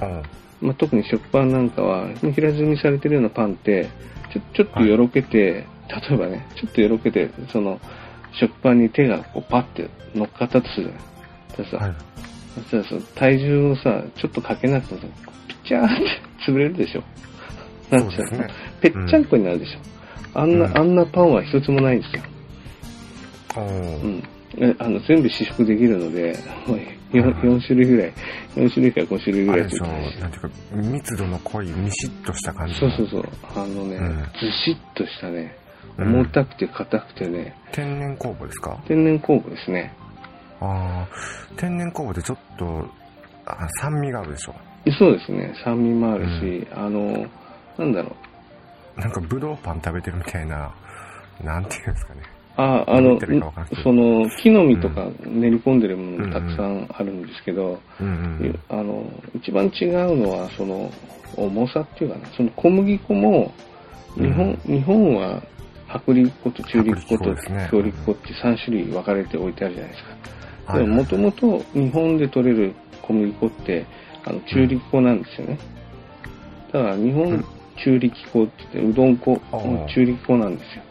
[0.00, 0.22] うん。
[0.60, 3.88] まあ、特に食パンなんかは、平積みされてるようなパンって、
[4.32, 7.80] ちょちょっとよろけて、例えばね、ちょっとよろけて、その、
[8.32, 11.02] 食パンに手がこうパッて乗っかったとするじゃない。
[11.56, 11.94] そしたらさ、はい。
[12.54, 15.06] そしたらさ体重をさ、ちょっとかけなくてもさ、
[15.48, 16.04] ピッチャーって
[16.50, 17.02] 潰れるでしょ。
[17.90, 18.50] なんていう。
[18.80, 19.78] ぺっちゃんこになるでしょ。
[20.34, 22.22] あんな、うんあんなパンは一つもないんですよ。
[23.56, 24.22] おうーん。
[24.58, 26.38] えあの、全部試食できるので、
[27.12, 28.12] 4, 4種類ぐらい、
[28.56, 32.90] 4種類から5種類ぐらいあれでしょ、ついてるしなんていうか、密度の濃い、ミシッとした感じの。
[32.90, 33.30] そうそうそう。
[33.56, 35.56] あのね、うんずしっとしたね、
[35.98, 38.78] うん重たくて硬くてね、天然酵母ですか？
[38.86, 39.92] 天然酵母ですね。
[40.60, 41.08] ああ、
[41.56, 42.86] 天然酵母でちょっと、
[43.46, 44.54] あ酸味があるでしょ？
[44.98, 47.26] そうですね、酸味もあるし、あの、
[47.78, 48.14] なんだろ
[48.96, 49.00] う。
[49.00, 50.72] なんかブドウパン食べてるみたいな、
[51.44, 52.22] なんていうんですかね。
[52.58, 53.20] あ、あの
[53.84, 57.78] その、木の実とか練り込んでるものもたくさんあるんですけど、
[58.68, 60.90] あの、一番違うのは、その、
[61.36, 63.52] 重さっていうかな、その小麦粉も、
[64.16, 65.40] 日本、日本は
[65.88, 67.36] 薄力粉と中力粉と
[67.70, 70.04] 強力粉って3種類分かれて置いてあるじゃないです
[70.66, 70.78] か。
[70.78, 73.86] でも、もともと日本で取れる小麦粉って、
[74.24, 75.58] あの、中力粉なんですよね。
[76.72, 77.44] だから、日本うん。
[77.76, 79.40] 中力粉って言って、うどん粉、
[79.94, 80.82] 中力粉なんですよ。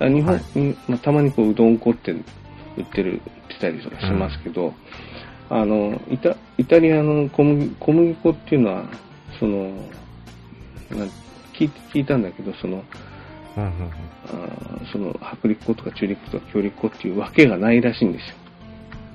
[0.00, 2.20] 日本、はいにまあ、たまにこう、うどん粉って売
[2.82, 4.74] ってる、売ってたりとかしますけど、
[5.48, 8.84] あの、イタ、イタリアの小麦小麦粉っていうのは、
[9.38, 9.70] その、
[11.54, 12.82] 聞い聞いたんだけど、その、
[13.56, 13.90] うんうんうん
[14.26, 18.36] あーその、薄力粉とか中力粉とか強力粉っていうわけがないらしいんですよ。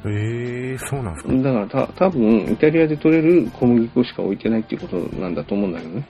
[0.06, 1.34] ええそうなんですか。
[1.34, 6.08] だからた多分イタリアで取れる小麦粉しか置いてないっていうことなんだと思うんだけどね。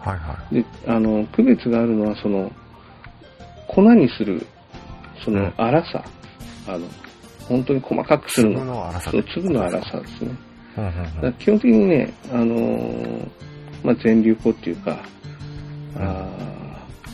[0.00, 2.50] はいはで、あの、区別があるのは、その、
[3.68, 4.44] 粉にする、
[5.24, 6.04] そのうん粗さ。
[6.66, 6.86] あの、
[7.48, 8.44] 本当に細かくすい。
[8.44, 8.56] るの。
[8.60, 10.30] 粒の粗さそう、粒の粗さですね。
[10.76, 13.28] うんうんだから基本的にね、あのー
[13.82, 14.98] まあ、全粒粉っていうか、
[15.96, 16.48] あー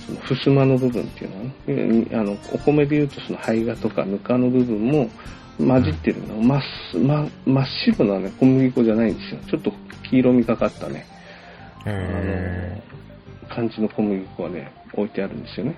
[0.06, 5.08] その襖の部分っていうのはね、あの、お米で言うとその胚芽とかぬかの部分も
[5.58, 6.34] 混じってるの。
[6.42, 9.40] 真っす、ま、真っ白なね、小麦粉じゃないんですよ。
[9.48, 9.72] ちょっと
[10.10, 11.06] 黄色みがかったね、
[11.86, 11.92] うん。
[11.92, 12.82] へ
[13.48, 15.74] 感じの小麦粉がね、置いてあるんですよね。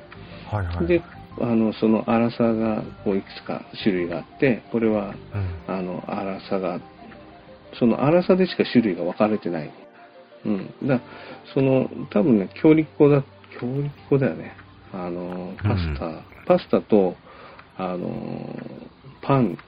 [0.51, 0.57] ー。
[0.57, 0.87] はいはい。
[0.87, 1.03] で、
[1.41, 5.75] あの、その粗さがこういくつか種類があって、これはうん。
[5.75, 6.81] あの、粗さが、
[7.79, 9.71] その粗さでしか種類が分かれてない。
[10.45, 10.75] うん。
[10.87, 11.01] だ
[11.53, 13.23] その、多分ね、強力粉だ、
[13.61, 14.55] 強力粉だよね。
[14.93, 17.17] あの、パスタ、パスタと、
[17.77, 18.09] あの、
[19.21, 19.59] パン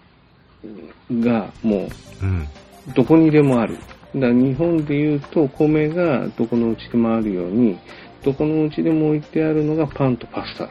[1.10, 1.88] がも
[2.22, 2.40] うん。
[2.40, 3.76] う、どこにでもある。
[4.16, 7.78] だ日本で言うと、お米がどこのうちでもあるように、
[8.24, 10.64] どこのうちでも置いてあるのがパンとパスタ。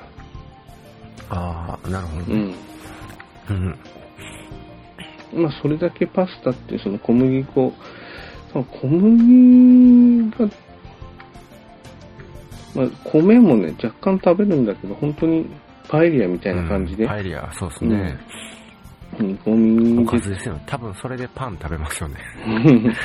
[1.30, 2.56] ああ、なるほどね。
[3.50, 3.78] うん。
[5.34, 5.44] うん。
[5.44, 7.74] まあ、それだけパスタってその小麦粉、
[8.54, 10.50] 小麦が、
[12.76, 15.46] まあ、米もね、若干食べるんだけど、本当に
[15.90, 18.18] パエリアみたいな感じで、うんパエリア、そうですね。
[19.20, 20.64] 煮込みおかでずですよね。
[20.66, 22.18] 多分それでパン食べますよね。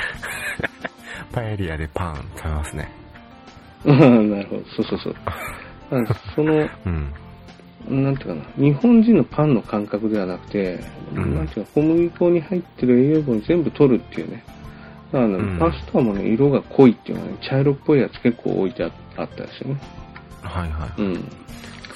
[1.31, 3.02] パエリアでパン食べますね。
[3.85, 5.15] うん なるほど、そうそうそう。
[5.91, 7.13] あその、うん。
[8.03, 10.79] なんていうかな、日本人のパンの感覚ではなくて、
[11.13, 14.43] うんなんていうか、小麦粉に入ってる栄養分全部取るっていうね。
[15.11, 19.81] だからね、うんパスタもね、色が濃いっていうのはね、茶色っぽいやつ結構置いてああったですよね。
[20.41, 21.01] はいはい。
[21.01, 21.25] うん。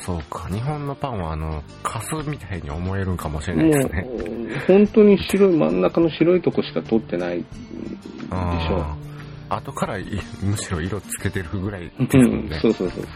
[0.08, 0.48] そうか。
[0.50, 4.08] 日本のパンは、あの、カスみたいに思えるんかもしれないもですね。
[4.10, 8.86] う、本当に白い、真ん中の白いとこしか取ってないでしょ
[9.50, 10.06] 後からい
[10.42, 11.92] むしろ色つけてるぐらいでう。
[12.00, 12.60] うんすもんね。
[12.62, 13.08] そうそうそうそ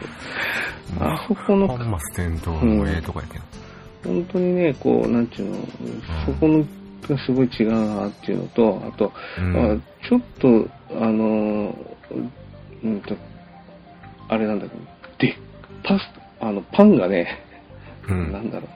[0.95, 0.99] う。
[0.99, 3.43] まあそこの本末転倒もええとこやけど。
[4.03, 5.57] 本当にね、こう、なんていうの、
[6.25, 6.65] そこの
[7.07, 9.77] がすごい違うなっていうのと、あと、うんあ
[10.07, 10.67] ちょっと、
[10.99, 11.75] あの、
[12.83, 13.15] うんと、
[14.27, 14.81] あれなんだけど、
[15.19, 15.37] で、
[15.83, 16.01] パス、
[16.39, 17.39] あの、パンがね、
[18.09, 18.69] うんなんだろう。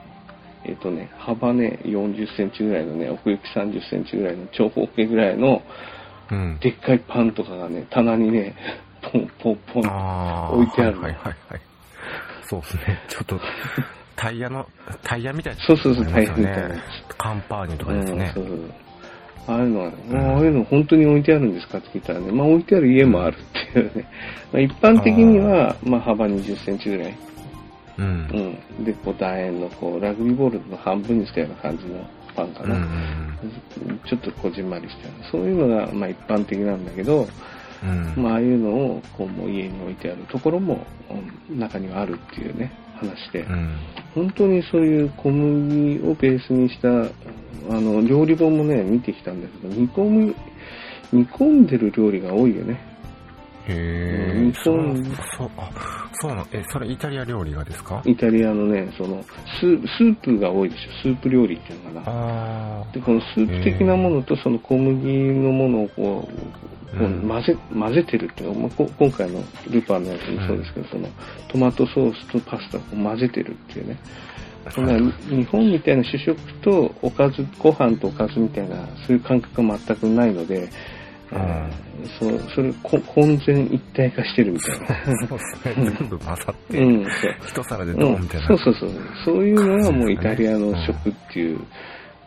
[0.64, 5.62] えっ、とね、幅ね、40センチぐらいのね、奥行き30センチぐらいの長方形ぐらいの、
[6.30, 6.58] うん。
[6.60, 8.54] でっかいパンとかがね、棚にね、
[9.12, 10.50] ポンポンポン。
[10.52, 11.60] 置いてあるはいはいはいはい。
[12.42, 13.00] そうですね。
[13.08, 13.40] ちょっと、
[14.16, 14.66] タイヤの、
[15.02, 16.80] タイヤみたいな、そうそうそうタイヤみたいなね。
[17.18, 18.42] カンパーニュとかですねうん。
[18.42, 18.70] そうそう
[19.48, 24.08] ああいうのはね、もうああいうの本当に置いてあるんですかって聞いたらね、まあ置いてある家もあるっていうね。
[24.52, 27.14] まあ、一般的には、まあ幅20センチぐらい。
[27.98, 28.04] うん。
[28.76, 28.84] うん。
[28.84, 32.04] で、こう楕円のこう、ラグビーボールの半分にしたような感じの
[32.34, 32.80] パンかうんうな。
[32.80, 33.25] ん
[34.08, 35.30] ちょっとこじんまりした。
[35.30, 37.28] そういうのが、まあ一般的なんだけど、
[37.82, 38.14] うん。
[38.16, 38.22] うん。
[38.22, 43.40] まあああいうのを、こう、もう家に置いてあるところも、うん中にはあるっていうね、話で。
[43.40, 43.76] うん。
[44.14, 50.34] 本当にそういう小麦をベースにした、あの、料理本もね、見てきたんだけど、煮込む、
[51.12, 52.80] 煮込んでる料理が多いよね。
[53.68, 54.52] へうんえ。
[54.62, 54.96] そう
[55.36, 55.70] そう、あ、
[56.12, 56.46] そうなの。
[56.52, 58.00] え、それイタリア料理がですか？
[58.04, 59.22] イタリアのね、その、
[59.60, 60.92] スープ、スープが多いでしょ。
[61.02, 62.84] スープ料理っていうのかな。
[62.92, 66.28] で、このスープ的なものとその小麦のものをこ
[66.94, 66.96] う、
[67.28, 71.08] 混ぜ、混ぜてるっていうのまあ、こ今回のルパンのやつもそうですけど、その、
[71.48, 73.98] トマトソースとパスタを混ぜてるっていうね。
[75.28, 80.95] 日本みたいな主食とおかず、ご飯とおかずみたいな、そういう感覚が全くないので、えー
[82.18, 84.86] そう、それ、こ混然一体化してるみたいな。
[85.28, 85.92] そうですね。
[85.98, 87.10] 全部混ざって、うん、そう。
[87.46, 88.46] 一皿でうんドンみたいな。
[88.46, 88.90] そうそうそう。
[89.24, 91.60] そういうのがもうイタリアの食っていう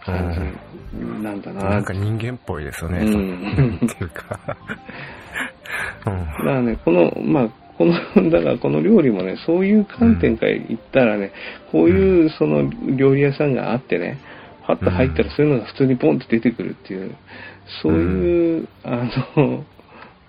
[0.03, 1.69] 感じなんだな。
[1.69, 2.99] なんか人間っぽいですよね。
[2.99, 4.39] うんっていうか。
[6.07, 7.93] うんだからね、この、まあ、この、
[8.29, 11.31] だからこの料理もね、そういう観点から言ったらね、
[11.71, 14.17] こういうその料理屋さんがあってね、
[14.65, 17.15] パッと入ったらそういうのが普通にポンって出てくるっていう、
[17.81, 19.07] そういう、あ
[19.37, 19.63] の、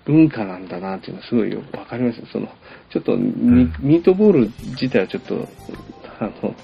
[0.05, 2.21] 文化なんだなっていうのはすごいよくわかります。
[2.31, 2.47] その、
[2.91, 3.73] ちょっとミ,、ん。
[3.79, 4.39] ミートボール
[4.71, 5.47] 自体はちょっと、
[6.19, 6.55] あの、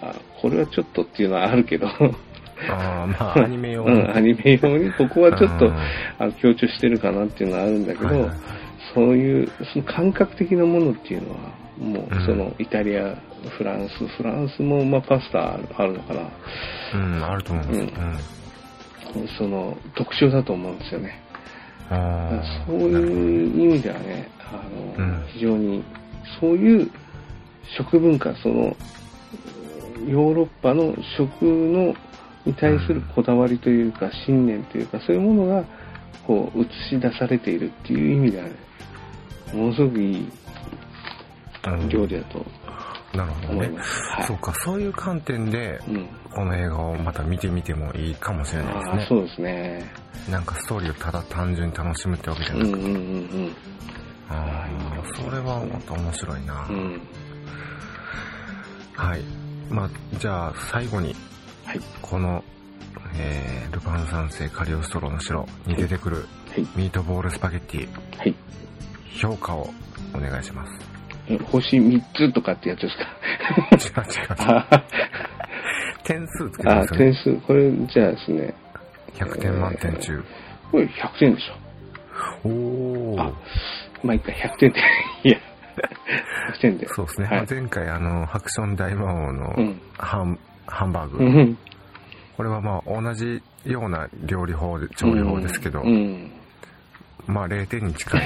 [0.00, 4.92] あこれはちょっとっていうのはあるけど、ああ、まあ、 アニメ用うん、アニメ用に。
[4.92, 5.76] ここはちょっとうん。
[6.18, 8.36] あの強調してるかなっていうのはあるんだけど、はいはいはい。
[8.94, 11.38] そういうその感覚的なものっていうのは、
[11.78, 12.18] もうん。
[12.18, 13.16] うそのイタリア、
[13.58, 16.20] フランス、フランスもまあパスタあるのかな、
[16.94, 17.78] うん、あると思います。
[17.78, 17.88] ううんん。
[19.38, 21.20] その特徴だと思うんですよね。
[22.66, 24.62] そういう意味ではね、あ
[24.98, 25.24] の、うん。
[25.28, 25.84] 非常に
[26.40, 26.90] そういう
[27.76, 28.76] 食文化、その
[30.08, 31.94] ヨーロッパの食の
[32.44, 35.64] に対するこだわりというか、信念というか、そういうものが
[36.26, 38.52] こう映し出されているっていう意味ではね、
[39.52, 40.28] ものすごくいい
[41.64, 42.44] うん料理だと
[43.14, 43.70] なるほどね。
[44.26, 46.08] そうか、そういう観点で、うん。
[46.34, 49.06] この映画をまた見てみてもいいかもしれないですね。
[49.08, 49.92] そうですね。
[50.30, 53.56] なんかストーリーをただ単純に楽しむってわけじゃなくて、うんうんうん
[54.28, 54.68] ああ、
[55.14, 56.54] それはまた面白いな。
[58.94, 59.22] はい。
[59.68, 61.14] まあ、じゃあ最後に、
[61.64, 61.80] はい。
[62.00, 62.42] この、
[63.14, 66.60] えー、ルパン三世カリオストロの城に出てくるはい。
[66.76, 67.88] ミートボールスパゲッティ、
[68.18, 68.34] はい。
[69.20, 69.70] 評価を
[70.14, 70.91] お願いします。
[71.34, 72.96] え星3つとかってやつです
[73.96, 74.02] か？
[74.02, 74.26] 違う違う。
[74.38, 74.84] あ
[76.04, 77.04] 点数つけてあ、ますよね。
[77.06, 78.54] 点数、これじゃあですね、
[79.14, 80.22] 100点満点中。
[80.70, 82.48] これ100点でしょ。
[82.48, 83.32] おーあ。
[84.02, 84.80] まあいいか、100点で。
[85.24, 85.38] いや、
[86.56, 86.88] 100点で。
[86.88, 87.26] そうですね。
[87.28, 91.58] はいまあ前回、あの、ハクション大魔王のうんハン,、ハンバーグ、うん。
[92.36, 96.32] これはまあ同じような料理法で、調理法ですけど、うん。
[97.26, 98.22] まあ0点に近い。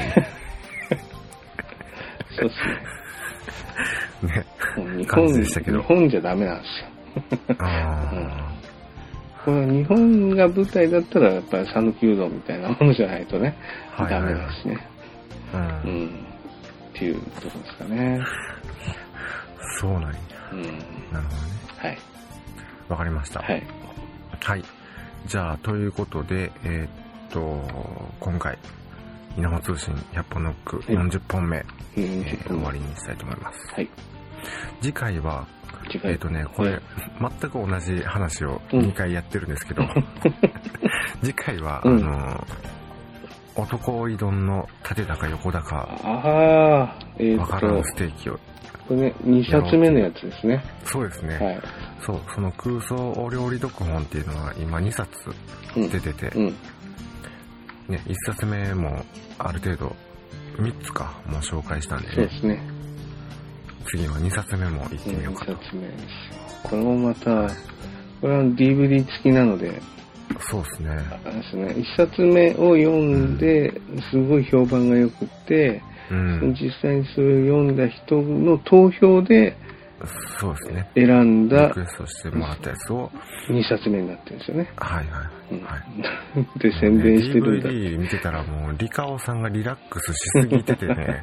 [2.36, 4.34] そうですね。
[4.34, 4.46] ね。
[4.98, 7.56] 日感本じでしたけど日本じゃダメなんですよ。
[7.58, 8.52] あ
[9.44, 13.56] これは日本が舞台だったら、やっぱり讃岐うどんみたいなものじゃないとね、
[13.92, 14.88] はいはいダメだしね。
[15.54, 15.88] あ、う。
[15.88, 16.08] うんん。
[16.08, 16.10] っ
[16.92, 18.20] ていうとこですかね。
[19.78, 20.10] そうなんや。
[20.52, 20.62] うん。
[20.62, 21.22] なるほどね。
[21.78, 21.98] はい。
[22.88, 23.40] わかりました。
[23.40, 23.62] はい。
[24.40, 24.64] はい。
[25.26, 26.88] じゃあ、ということで、えーっ
[27.30, 27.40] と、
[28.20, 28.58] 今回、
[29.36, 31.64] 稲穂通信100本ノックい40本目、うん、
[31.96, 33.74] えー10分終わりにしたいと思います。
[33.74, 33.90] はい。
[34.80, 35.46] 次回は、
[35.90, 36.12] 次回。
[36.12, 36.80] えーっとね、これ、
[37.20, 39.82] 全く同じ話をうん2回やってるんですけど、
[41.22, 42.46] 次回は、うんあの、
[43.56, 48.38] 男追い丼の縦高横高、ああ、えーからぬ、ステーキを、
[48.88, 50.62] これね、2冊目のやつですね。
[50.84, 51.60] そうですね、はい。
[52.00, 55.10] そう、その空想お料理読本っていうのは今2冊
[55.76, 55.88] うん。
[55.90, 56.54] 出てて、うん。
[57.88, 59.04] ね、1冊目も
[59.38, 59.96] ある程度、
[60.58, 62.62] 3つか、もう紹介したんでね、そうですね。
[63.88, 65.52] 次は2冊目も行ってみよう2かと。
[65.52, 66.08] 冊目ですよ。
[66.64, 67.48] これもまた、
[68.20, 69.80] これは DVD 付きなので、
[70.50, 70.88] そうですね。
[71.24, 73.72] ですね、1冊目を読んで、
[74.10, 76.54] すごい評判が良くって、うん。
[76.60, 79.56] 実際にそれを読んだ人の投票で
[80.38, 80.90] そうですね。
[80.94, 83.10] 選んだリクエストしてもらったやつを、
[83.48, 84.70] 2冊目になってるんですよね。
[84.76, 85.54] はいはい。
[85.54, 85.76] うんは
[86.56, 86.58] い。
[86.58, 87.70] で、宣伝してるんだ。
[87.70, 91.22] DVD 見てたらもう、リカオさんがリラックスしすぎててね、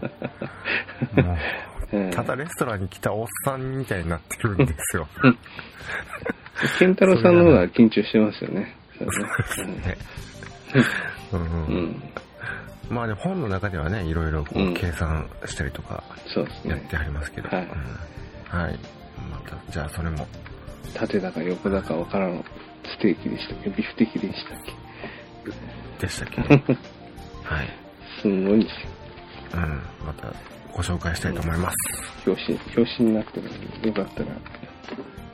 [2.12, 5.08] ただレストランに来たおっさんみたいになってるんですよ。
[6.80, 8.76] 健太郎さんの方が緊張してますよね。
[8.98, 9.98] そうね
[11.32, 12.04] うんねうん。
[12.90, 16.04] まあでも本の中ではね、いろいろこううん計算したりとか。
[16.66, 17.80] やってはりますけど、はいうんはい。
[18.58, 20.28] また、じゃあそれも、
[20.94, 22.44] 縦だか横だかわからん
[22.86, 23.70] ステーキでしたっけ？
[23.72, 24.60] ビフテキでしたっ
[26.00, 26.06] け？
[26.06, 26.42] でしたっけ？
[26.42, 26.64] ね。
[27.44, 27.70] はい。
[28.22, 28.90] すんごいんですよ。
[29.56, 29.82] うん。
[30.06, 30.32] また
[30.72, 31.76] ご紹介したいと思います。
[32.30, 34.28] 表紙、表紙になってるので、よかったら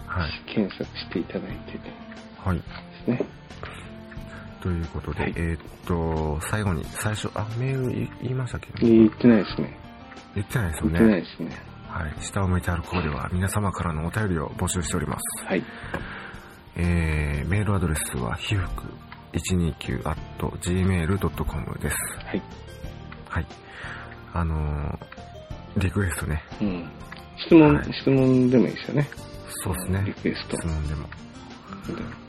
[0.08, 0.32] はい。
[0.54, 1.42] 検索していただい
[1.72, 1.80] てで
[2.44, 2.62] はい。
[3.06, 3.22] すね。
[4.62, 8.86] ということで、はいえーっと、最後に、最初、あ、メール言言いましたっけ？
[8.86, 9.78] 言ってないですね。
[10.36, 11.22] 言ってないですよ言ってないね。
[11.22, 11.69] ですね。
[12.00, 12.14] はい。
[12.24, 15.46] 下を向いて歩こうでは、皆様からのお便りを募集しております。
[15.46, 15.64] はい。
[16.78, 18.84] えー、メールアドレスは、ひふく
[19.34, 21.98] 129 at gmail.com です。
[22.26, 22.42] はい。
[23.28, 23.46] はい。
[24.32, 26.42] あのー、リクエストね。
[26.62, 26.90] うん。
[27.36, 29.10] 質問、はい質問でもいいですよね。
[29.50, 30.14] そうですねリ。
[30.14, 30.56] クエスト。
[30.56, 31.10] 質問でも。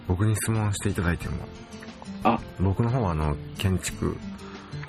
[0.09, 1.37] 僕に質問していただいても。
[2.25, 4.17] あ、僕の方はあの、建築、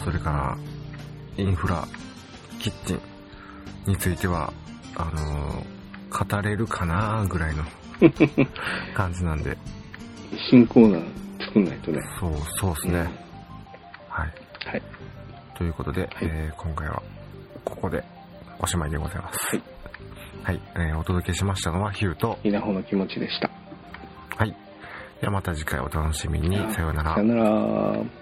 [0.04, 0.58] それから、
[1.38, 1.88] インフラ、
[2.60, 3.00] キッチン
[3.86, 4.52] については、
[4.96, 7.64] あのー、語れるかなぐらいの
[8.96, 9.58] 感じなんで、
[10.50, 12.00] 新コーナー作んないとね。
[12.20, 13.00] そう、そうですね。
[13.00, 13.32] うん
[14.12, 14.34] はい。
[14.66, 14.82] はい。
[15.58, 17.02] ということで、えー今回は、
[17.64, 18.04] ここで
[18.60, 19.56] おしまいでございます。
[19.56, 19.64] はい。
[20.44, 20.62] はい。
[20.76, 23.50] えーお届けしましたのはヒューと、稲穂の気持ちでした。
[24.36, 24.56] はい。
[25.22, 26.58] ではまた次回お楽しみに。
[26.74, 27.28] さようならさよ。
[27.28, 28.21] なら。